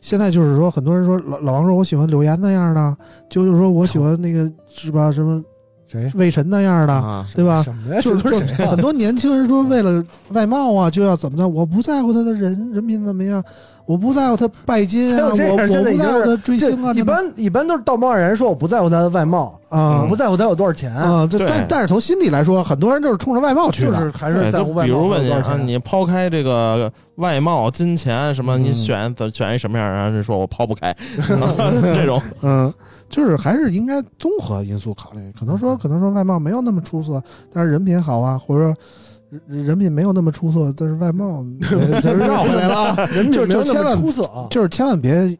[0.00, 2.96] 现在就是说，很多人说老老王说我喜欢柳岩那样的，
[3.28, 5.42] 就是说我喜欢那个是吧什么
[5.90, 6.10] 谁？
[6.14, 7.62] 魏晨那样的，啊，对吧？
[7.62, 8.00] 什么呀？
[8.00, 8.76] 就是很？
[8.78, 13.42] 多年轻人说为了外貌啊，就要怎么的，我不在乎他的人人品怎么样，
[13.86, 15.66] 我不在乎他拜金啊，我我不
[15.98, 24.86] 在乎他追星啊，一般一般都是道貌岸然，说我不在乎他的外貌，啊我不在乎他有多少钱，啊，这但但是从心里来说，很多人就是冲着外貌去的，就是还是在乎外貌。
[24.86, 29.90] 比如问你你抛开这个外貌、金钱什么，嗯你选怎选一什么样？
[29.90, 30.94] 然后人说我抛不开，
[31.94, 32.72] 这种嗯，
[33.08, 35.32] 就是还是应该综合因素考虑。
[35.38, 38.76] 可能说，可能说外貌没有那么出色，但是人品好啊，或者说
[39.46, 44.46] 人人品没有那么出色，但是外貌 呃就是绕回来了啊， 人就品没有那么出色啊。
[44.50, 45.38] 就是千万别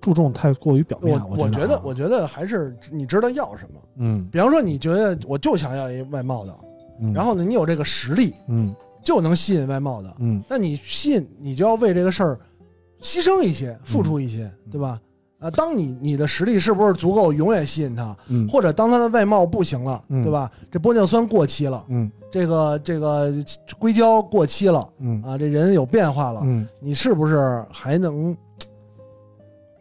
[0.00, 1.20] 注重太过于表面。
[1.28, 3.80] 我我觉得我觉得还是你知道要什么。
[3.98, 6.56] 嗯，比方说，你觉得我就想要一外貌的，
[7.00, 10.14] 嗯然后呢，你有这个实力，嗯就能吸引外貌的。
[10.20, 12.38] 嗯那你吸引，你就要为这个事儿
[13.00, 14.98] 牺牲一些，付出一些，嗯对吧？
[15.38, 20.50] 啊，当你你的实力是不是足够永远吸引他，嗯或者当他的外貌不行了，嗯对吧？
[20.70, 23.32] 这玻尿酸过期了，嗯这个这个
[23.78, 28.36] 硅胶过期了嗯啊，这人有变化了，嗯你是不是还能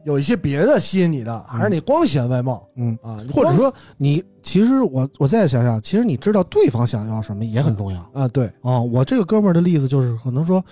[0.06, 1.44] 有一些别的吸引你的？
[1.48, 3.20] 还是你光喜欢外貌嗯，啊？
[3.34, 8.00] 或者说你其实我我再想想，其实你知道对方想要什么也很重要。
[8.14, 10.64] 啊，对，啊、我这个哥们儿的例子就是，可能说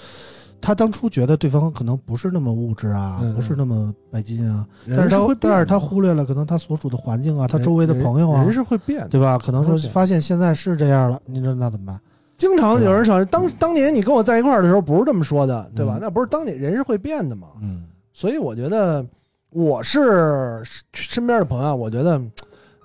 [0.62, 9.08] 他当初觉得对方可能不是那么物质啊，嗯不是那么拜金啊，但人是他变但是他忽略了可能他所处的环境啊，他周围的朋友啊人，是会变的。
[9.10, 9.38] 对吧？
[9.38, 12.00] 可能说发现现在是这样了，你说那怎么办？
[12.38, 15.98] 经常有人说，当当年你跟我在一块儿的时候不是这么说的，对吧？
[15.98, 17.48] 嗯那不是当年人是会变的嘛。
[17.62, 17.84] 嗯
[18.14, 19.06] 所以我觉得
[19.52, 20.62] 我是
[20.94, 22.22] 身边的朋友，我觉得，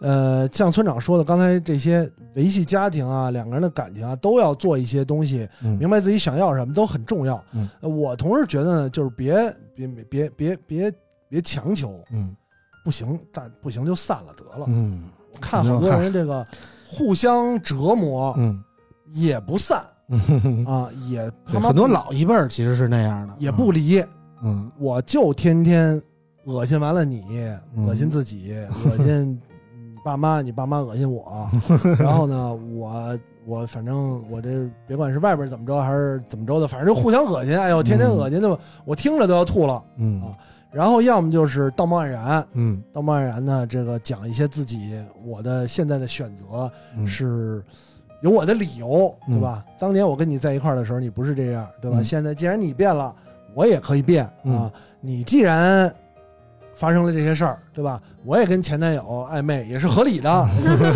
[0.01, 5.79] 呃，像村长说的，刚才这些维系家庭啊，两个人的感情啊，都要做一些东西，嗯。
[5.79, 7.43] 明白自己想要什么都很重要。
[7.53, 7.69] 嗯。
[7.81, 9.35] 呃我同时觉得呢，就是别
[9.75, 10.93] 别别别别
[11.29, 12.35] 别强求，嗯。
[12.83, 14.65] 不行，但不行就散了得了。
[14.69, 15.05] 嗯。
[15.39, 16.47] 看好多人这个
[16.89, 18.59] 互相折磨嗯。
[19.13, 19.85] 也不散。
[20.09, 24.03] 嗯，啊，也他对妈很多老一辈儿其实是那样的，也不离。
[24.43, 24.71] 嗯。
[24.79, 26.01] 我就天天
[26.47, 27.23] 恶心完了你，
[27.75, 27.87] 嗯。
[27.87, 28.55] 恶心自己，
[28.87, 29.39] 恶心你
[30.05, 31.49] 爸妈，你爸妈恶心我，
[31.99, 37.59] 然后呢，我我反正我这别管是外边怎么着还是怎么着的，反正就互相恶心。
[37.59, 39.83] 哎呦，天天恶心的，我听着都要吐了。
[39.97, 40.33] 嗯啊
[40.73, 44.95] 然后要么就是道貌岸然，嗯道貌岸然呢，这个讲一些自己
[45.27, 47.61] 我的现在的选择嗯是
[48.23, 49.65] 有我的理由，嗯对吧？
[49.81, 51.99] 当年我跟你在一块儿的时候，你不是这样，对吧？
[51.99, 53.13] 嗯现在既然你变了，
[53.53, 54.73] 我也可以变嗯啊。
[55.01, 55.93] 你既然
[56.75, 58.01] 发生了这些事儿，对吧？
[58.25, 60.31] 我也跟前男友暧昧，也是合理的。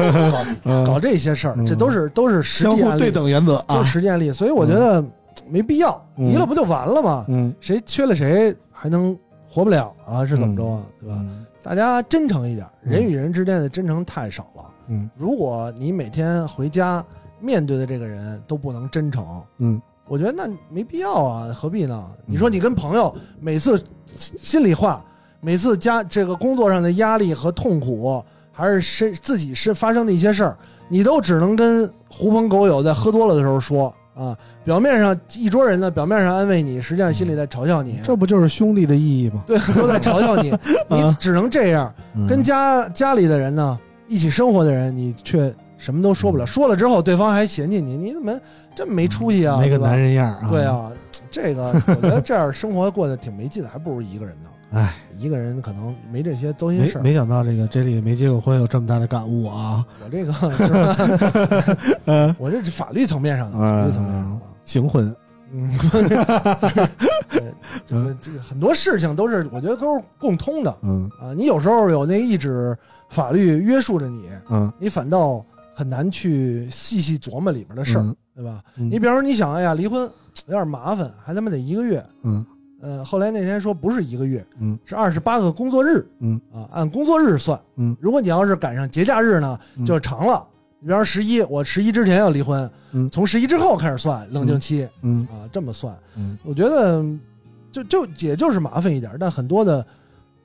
[0.65, 4.33] 搞搞这些事儿，嗯这都是都是实际相互对，等原则都啊是，实际案例。
[4.33, 5.05] 所以我觉得
[5.49, 7.25] 没必要，嗯离了不就完了吗？
[7.29, 9.17] 嗯谁缺了谁还能
[9.49, 10.25] 活不了啊？
[10.27, 10.83] 是怎么着啊？
[11.01, 11.17] 对吧？
[11.21, 14.65] 嗯大家真诚一点，嗯人与人之间的真诚太少了。
[14.89, 17.03] 嗯如果你每天回家
[17.41, 22.05] 面对的这个人都不能真诚，嗯我觉得那没必要啊，何必呢？
[22.27, 23.83] 你说你跟朋友每次
[24.19, 25.03] 心里话，
[25.45, 30.57] 每次家这个工作上的压力和痛苦，还是身自己是发生的一些事儿，
[30.89, 34.35] 你都只能跟狐朋狗友在喝多了的时候说啊。
[34.65, 39.45] 表面上一桌人呢，表面上安慰你，实际上心里在嘲笑你，这不就是兄弟的意义吗？
[39.47, 40.51] 对，都在嘲笑你，
[40.89, 41.95] 你只能这样。
[42.15, 43.79] 嗯跟家家里的人呢，
[44.09, 46.47] 一起生活的人，你却什么都说不了。
[46.47, 48.33] 说了之后，对方还嫌弃你，你怎么
[48.75, 49.59] 这么没出息啊？
[49.59, 50.91] 没个男人样啊，对，啊，
[51.31, 54.49] 这个我觉得这样生活过得挺没劲，还不如一个人呢。
[54.75, 57.03] 哎，一个人可能没这些糟心没事儿。
[57.03, 59.85] 没想到这个这里没结过婚有这么大的感悟啊！
[60.05, 60.95] 我这个 是吧
[62.07, 64.41] 嗯， 我这是法律层面上的，法律层面上的。
[64.65, 65.15] 行婚，
[65.53, 65.71] 嗯，
[67.31, 67.55] 对
[67.87, 71.33] 这个这个很多事情都是我觉得都是共通的嗯啊。
[71.37, 72.77] 你有时候有那一纸
[73.11, 75.45] 法律约束着你，嗯你反倒
[75.75, 78.61] 很难去细细琢磨里边的事儿，嗯对吧？
[78.77, 80.01] 嗯你比方说，你想，哎呀，离婚
[80.47, 82.05] 有点麻烦，还他妈得一个月。
[82.23, 82.45] 嗯
[82.87, 86.39] 嗯，后来那天说不是一个月，嗯，是二十八个工作日，嗯。
[86.53, 87.59] 啊，按工作日算。
[87.77, 89.87] 嗯，如果你要是赶上节假日呢，嗯。
[89.87, 90.47] 就长了。
[90.81, 93.09] 你比方说十一，我十一之前要离婚，嗯。
[93.09, 95.27] 从十一之后开始算冷静期、嗯。
[95.31, 95.97] 啊，这么算。
[96.17, 96.37] 嗯。
[96.45, 97.03] 我觉得
[97.73, 99.85] 就就也就是麻烦一点，但很多的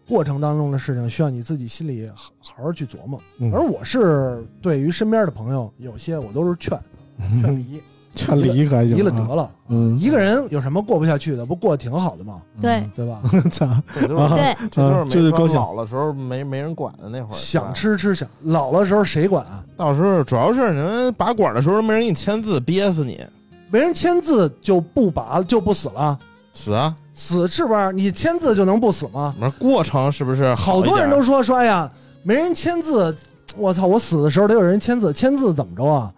[0.08, 3.22] 过程当中的事情需要你自己心里好好好去琢磨。
[3.40, 6.80] 嗯，而我是对于身边的朋友，有些我都是劝
[7.42, 7.82] 劝离，
[8.26, 9.50] 劝离可还行啊，离了得了。
[9.68, 11.46] 嗯，一个人有什么过不下去的？
[11.46, 12.42] 不过得挺好的吗？
[12.62, 13.22] 对对吧？
[13.52, 19.64] 操，这就是啊对，这就是没老了时候没没人管的那会儿，想吃吃想，老了时候谁管啊？
[19.78, 23.24] 到时候主要是你们拔管的时候没人给你签字，憋死你，
[23.70, 26.18] 没人签字就不拔，就不死了。
[26.54, 26.94] 死啊！
[27.14, 27.94] 死是不是？
[27.94, 29.34] 你签字就能不死吗？
[29.40, 31.90] 那过程是不是好多人都说说，哎呀，
[32.24, 33.16] 没人签字，
[33.56, 36.12] 我操，我死的时候得有人签字，签字怎么着啊？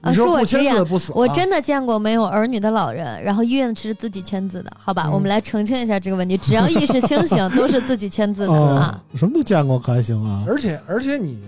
[0.00, 1.12] 啊恕我签直言字不死？
[1.14, 5.04] 我真的见过没有儿女的老人，然后医院是自己签字的，好吧？
[5.06, 10.44] 嗯我们来澄清一下这个问题，只要意识清醒，都是自己签字的啊啊。，什么都见过，可还行啊？
[10.46, 11.38] 而且而且你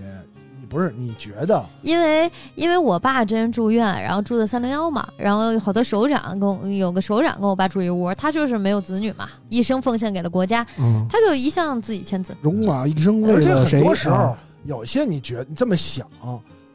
[0.59, 12.35] 你不是你觉得因为因为我爸之前住院，然后住的三零幺嘛，然后好多首长跟我有个首长跟我爸住一屋，他就是没有子女嘛，一生奉献给了国家，嗯，他就一向自己签字。
[12.41, 13.81] 戎马一生为而且很？
[13.81, 16.05] 多时候啊有些你觉你这么想，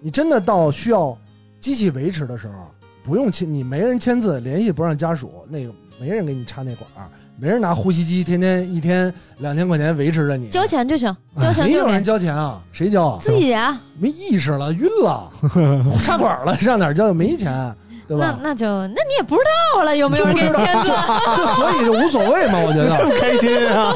[0.00, 1.16] 你真的到需要
[1.66, 2.70] 机器维持的时候，
[3.04, 7.10] 不用签，你没人签字，联系不上家属，那个没人给你插那管儿，
[7.40, 12.62] 没人拿呼吸机天天一天两千块钱维持着你，交钱就行，交钱没有人交钱啊？
[12.70, 13.18] 谁交啊？
[13.20, 15.28] 自己啊，没意识了，晕了，
[16.04, 17.12] 插管了，上哪儿交？
[17.12, 17.52] 没钱，
[18.06, 18.38] 对那吧？
[18.42, 19.42] 那就那你也不知
[19.74, 20.88] 道了，有没有人给你签字？
[21.36, 22.86] 就所以就无所谓嘛，我觉得。
[23.20, 23.94] 开心啊！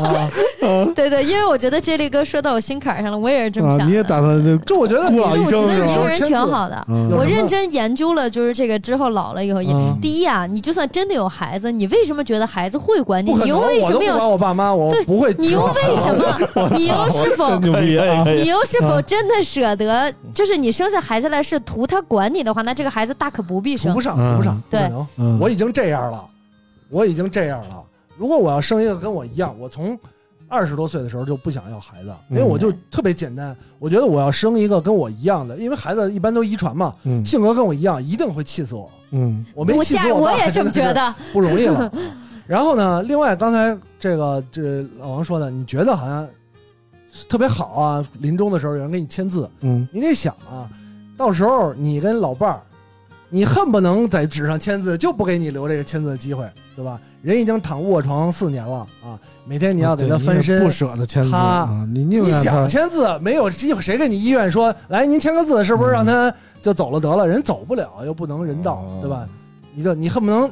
[0.62, 3.84] 啊， 对对，因为我觉得这力哥说到我心坎儿上了，我也是这么啊想的。
[3.86, 6.84] 你也打算这就我觉得孤老就我觉得一个人挺好的。
[6.88, 13.32] 嗯我认真研究了，就是这个之后老了以后，嗯第一啊，你就算真的有孩子，你为什么觉得孩子会管你？
[13.32, 14.16] 你又为什么要？
[14.16, 15.34] 管我爸妈，我对不会。
[15.38, 16.68] 你又为什么？
[16.76, 20.12] 你又是否你又是否真的舍得？
[20.34, 24.05] 就是你生下孩子来是图他管你的话，那这个孩子大可不必生图不。
[24.05, 25.07] 上，图不上，不对可能。
[25.16, 26.26] 嗯，我已经这样了，
[26.88, 27.84] 我已经这样了。
[28.16, 29.98] 如果我要生一个跟我一样，我从
[30.48, 33.57] 二十多岁的时候就不想要孩子，因为我就特别简单。
[33.78, 38.90] 我觉得我要生一个跟我一样的，因为孩子一般都遗传嘛，嗯性格跟我一样，一定会气死我。
[39.12, 41.14] 嗯我没家气死爸我也这么觉得。
[41.32, 41.90] 不容易了。
[42.46, 46.28] 然后呢，另外刚才这个这老王说的，你觉得好像
[47.28, 50.68] 特别好啊，临终的时候有人给你签字，嗯你得想啊，
[51.16, 52.61] 到时候你跟老伴儿，
[53.30, 57.00] 你恨不能在纸上签字，就不给你留这个签字的机会，对吧？
[57.22, 60.70] 人已经躺卧床四年了啊，每天你要给他翻身不。
[60.70, 61.88] 舍得签字他啊！
[61.92, 67.28] 你你想签字，没有机会，谁给你医院说来您签个字，是不是让他就走了得了？
[67.28, 69.26] 人走不了，又不能人道，哦对吧？
[69.74, 70.50] 你就你恨不能，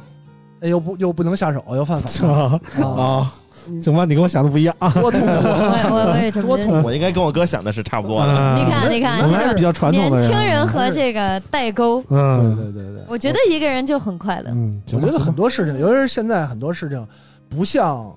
[0.61, 3.33] 哎又不又不能下手，又犯法啊！
[3.81, 4.89] 行吧，你跟我想的不一样啊。
[4.91, 5.27] 多痛苦！
[5.27, 6.65] 我也我我也这么觉得。
[6.65, 8.31] 多痛我应该跟我哥想的是差不多的。
[8.31, 10.27] 嗯你看你看我们还是比较传统年。
[10.29, 14.51] 轻人和这个代沟，对嗯对对对，我觉得一个人就很快乐。
[14.51, 17.05] 嗯，行吧我觉得很多事情，尤其是现在很多事情，
[17.47, 18.11] 不像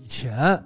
[0.00, 0.60] 以前，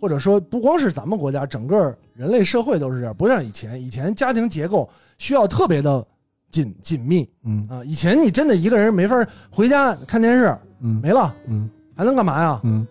[0.00, 3.80] 或者说不光是咱们国家，整个人类社会都是这样，不像以前。
[3.82, 6.04] 以前家庭结构需要特别的
[6.50, 9.16] 紧紧密嗯啊，以前你真的一个人没法
[9.50, 12.60] 回家看电视嗯没了，嗯还能干嘛呀？
[12.64, 12.86] 嗯，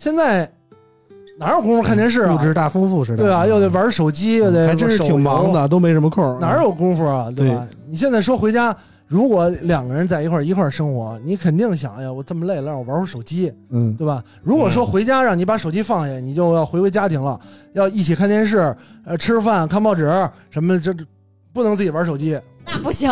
[0.00, 0.50] 现在
[1.38, 2.34] 哪有功夫看电视啊？
[2.34, 3.46] 物质大丰富时代，对吧？
[3.46, 6.40] 又得玩手机，又得还真是挺忙的，都没什么空。
[6.40, 7.30] 哪有功夫啊？
[7.36, 7.68] 对吧？
[7.86, 8.74] 你现在说回家，
[9.06, 14.24] 如果两个人在一块儿一块儿生活，你肯定想，哎呀，我这么累了，让我玩会儿手机，嗯对吧？
[14.42, 17.38] 如果说回家让你把手机放下，你就要回归家庭了，
[17.74, 18.74] 要一起看电视，
[19.04, 20.10] 呃，吃饭、看报纸
[20.48, 21.04] 什么，这这
[21.52, 22.40] 不能自己玩手机，
[22.72, 23.08] 那不行，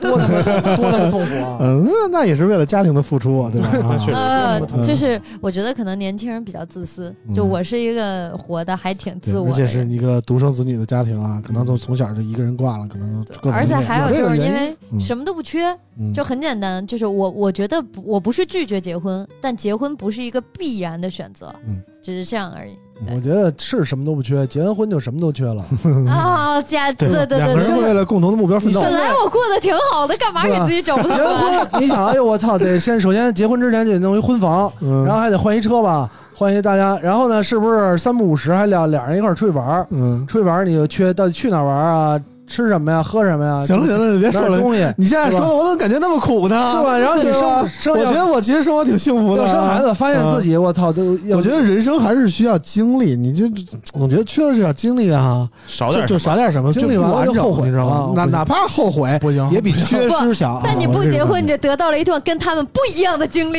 [0.00, 0.42] 多那么
[0.76, 1.58] 多那么痛苦啊！
[1.62, 3.98] 嗯，那那也是为了家庭的付出啊，对吧？
[4.70, 9.86] 嗯，就是我觉得可能年轻人比较自私，就嗯我是一个活的还挺自我的而且是。
[9.90, 15.66] 一个独生子女的家庭啊，可能从从小就一个人惯了，可能而且还有就是因为嗯什么都不缺，
[15.98, 22.78] 嗯就很简单，就是我我觉得不我不是拒绝结婚，但结婚不是一个必然的选择，嗯，只是这样而已。
[23.14, 25.64] 我觉得是什么都不缺，结完婚就什么都缺了。
[26.08, 28.80] 啊， 家 对对对两个人，为了共同的目标奋斗。
[28.80, 39.86] 本来我过得挺好的，干嘛给自己找不结婚， 你想，哎呦我操，得先首先结婚之前就得弄一婚房，嗯然后还得换一车吧，换一大家，然后呢，是不是三不五十还俩俩人一块儿出去玩儿？
[39.90, 42.20] 嗯，出去玩儿你就缺到底去哪儿玩儿啊？
[42.50, 43.00] 吃什么呀？
[43.02, 43.64] 喝什么呀？
[43.64, 44.58] 行了行了，你别说了。
[44.58, 46.74] 东西，你现在说的，我怎么感觉那么苦呢？
[46.74, 46.98] 对吧？
[46.98, 49.46] 然后你生生我觉得我其实生活挺幸福的。
[49.46, 53.46] 生孩子，发现自己我操都，我觉得人生还是需要经历，你就
[53.84, 60.60] 总觉得缺了这点经历啊，就就少点就少点什么，经历就不完就后悔你知道吗哪哪怕后悔不行，也比缺失强。
[60.64, 63.58] 但你啊不结婚，你这就得到了一段跟他们不一样的经历。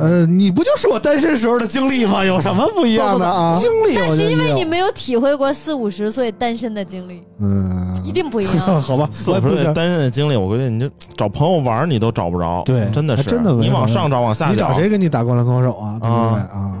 [0.00, 2.24] 呃，你不就是我单身时候的经历吗？
[2.24, 3.58] 有什么不一样的啊？
[3.58, 8.58] 经历，那是因为你没有体会过四五十岁单身的经历，嗯，一定不一样。
[8.80, 15.98] 好吧，四我也不想五十岁单身的经历，我估计你就找朋友玩你都找不着，对真的是，真的你往上找，往下你找谁跟你打灌篮高手啊？
[16.00, 16.78] 对不对啊？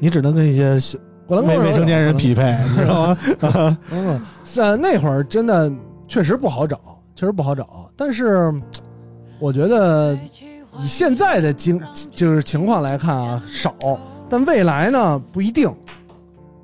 [0.00, 3.18] 你只能跟一些小我未未成年人匹配，你知道吗？
[3.90, 5.70] 嗯，在那会儿真的
[6.06, 6.80] 确实不好找，
[7.14, 7.90] 确实不好找。
[7.96, 8.50] 但是
[9.38, 10.18] 我觉得
[10.78, 11.78] 以现在的经
[12.14, 13.74] 就是情况来看啊，少。
[14.30, 15.70] 但未来呢不一定，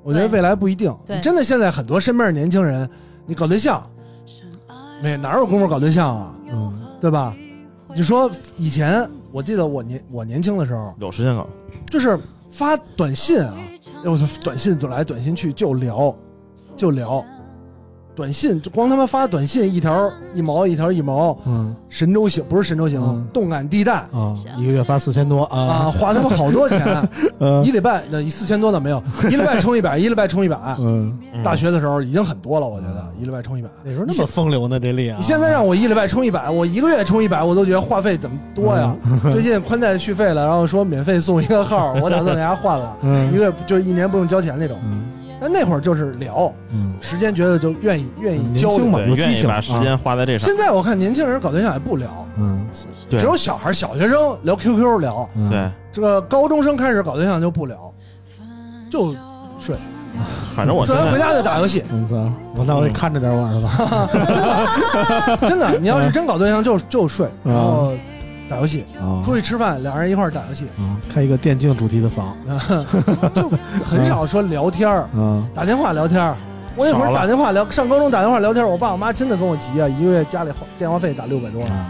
[0.03, 0.91] 我觉得未来不一定。
[1.05, 2.89] 对真的现在很多身边的年轻人，
[3.27, 3.83] 你搞对象，
[5.01, 7.35] 没哪有功夫搞对象啊，嗯，对吧？
[7.95, 11.47] 你说以前，我记得我年我年轻的时候，有时间搞，
[11.89, 12.17] 就是
[12.51, 13.55] 发短信啊，
[14.03, 16.13] 哎我操，短信就来短信去就聊，
[16.75, 17.23] 就聊，
[18.15, 21.75] 短信就光他妈发短信一条一毛一条一毛，嗯。
[21.89, 23.27] 神州行不是神州行，嗯。
[23.33, 23.93] 动感地带。
[24.11, 27.09] 啊，一个月发四千多啊，啊，花他妈好多钱，
[27.39, 27.63] 嗯。
[27.63, 30.57] 一礼拜那一四千多倒没有， 一礼拜充一百，一礼拜充一百。
[31.43, 33.67] 大学的时候已经很多了，我觉得一礼拜充一百。
[33.83, 35.17] 那时候那么风流呢，这力啊！
[35.19, 38.95] 你现在让我一礼拜充一百，我一个月充一百，我都觉得话费怎么多呀？
[39.29, 43.27] 最近宽带续费了，然后说免费送一个号，我打算给大家换了，嗯。
[43.33, 44.77] 一个月就一年不用交钱那种。
[44.85, 45.03] 嗯
[45.45, 48.87] 但那会儿就是聊，嗯，时间觉得就愿意愿意交流。
[48.87, 52.65] 嘛有激愿意情把时间花在这上，现在我看年轻人搞对象也不聊，嗯。
[53.07, 53.19] 对。
[53.19, 57.93] 只有小孩、小学生聊 QQ 聊，嗯，对，这个高中生开始搞对象就不聊，
[58.89, 59.13] 就
[59.59, 59.75] 睡，
[60.55, 61.83] 反正我现在回家就打游戏。
[61.91, 62.15] 我操，
[62.55, 63.53] 我那我得看着点我儿
[65.37, 67.53] 子 真的，你要是真搞对象就就睡，嗯。
[67.53, 67.93] 然后
[68.49, 72.35] 打游戏，啊出去吃饭，两人一块儿打游戏，啊，开一个电竞主题的房。
[73.33, 73.49] 就
[73.83, 76.35] 很少说聊天儿，啊，打电话聊天儿。
[76.75, 77.15] 我那会儿了。
[77.15, 81.61] 打电话聊，上高中打电话聊天儿，我爸我妈真的跟我急啊，一个月家里花电话费打六百多。
[81.63, 81.87] 啊，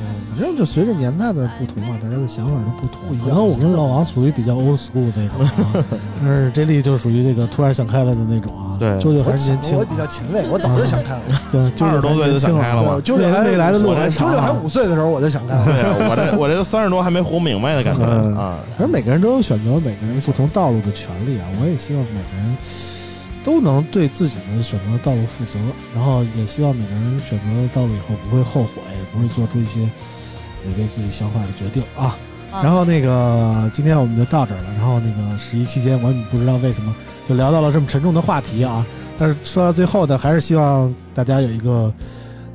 [0.00, 5.84] 嗯，反正就随着年代的不同嘛，大家的想法都不同然后我跟老王属于比较 old school 那种啊，
[6.20, 8.64] 但是 J 莉就属于这个突然想开了的那种啊。
[8.78, 11.20] 对舅舅还是年轻我，比较前卫，我早就想开了。
[11.50, 13.00] 对，啾啾二十多岁就想开了吗？
[13.04, 15.64] 九九还未来的路还长啊九九还五岁的时候我就想开了。
[15.64, 15.74] 对
[16.08, 21.46] 我这我这都三十多还没活明白的感觉嗯啊，反正每个人都有选择每个人不同道路的权利啊。
[21.60, 22.56] 我也希望每个人
[23.48, 25.58] 都能对自己的选择道路负责，
[25.94, 32.14] 然后也希望每个人选择的道路以后不会后悔，不会做出一些违背自己想法的决定啊。
[32.52, 34.64] 啊然后那个今天我们就到这儿了。
[34.76, 36.94] 然后那个十一期间，我也不知道为什么
[37.26, 38.84] 就聊到了这么沉重的话题啊。
[39.18, 41.90] 但是说到最后呢，还是希望大家有一个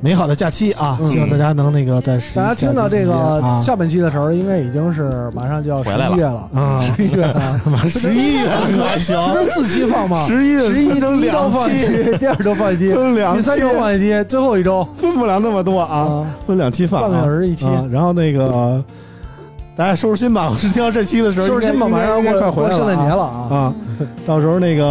[0.04, 0.98] 美好的假期啊！
[1.00, 1.08] 嗯。
[1.08, 3.58] 希望大家能那个在大家听到这个啊。
[3.62, 6.14] 下半期的时候，应该已经是马上就要十回来了。
[6.14, 6.50] 一月了。
[6.54, 8.44] 啊十一月啊， 十一月。
[8.76, 10.06] 可还行，不是四期放。
[10.06, 10.22] 吗？
[10.26, 14.86] 十一十一周两放一期，第二周放一期，分两期，第三周放一期，最后一周。
[14.94, 17.38] 分不了那么多啊，啊，分两期放半个小啊。
[17.38, 17.64] 时一期。
[17.64, 18.84] 啊然后那个
[19.76, 23.48] 大家收拾心吧，我是听到这期的时候， 收拾心吧，马上快回来圣诞节了了啊！
[23.50, 23.56] 啊。
[23.56, 23.74] 啊
[24.26, 24.86] 到时候那个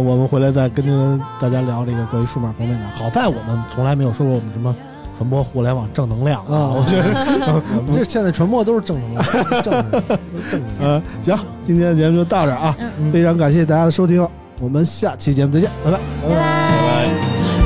[0.00, 2.86] 我们回来再跟大家聊这个关于数码方面的。
[2.96, 4.74] 好在我们从来没有说过我们什么
[5.16, 9.24] 传播互联网正能量啊我觉得， 我们这现在传播都是正能量，
[9.62, 10.02] 正能量，
[10.50, 10.90] 正能量。
[10.90, 14.26] 呃，行，今天的节目就到这儿啊，嗯非常感谢大家的收听，
[14.60, 15.98] 我们下期节目再见，拜拜。
[15.98, 16.36] 拜拜。
[16.36, 17.08] 拜拜。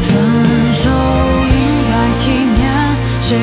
[0.02, 0.88] 分手
[1.48, 1.58] 应
[1.90, 3.38] 该体面，谁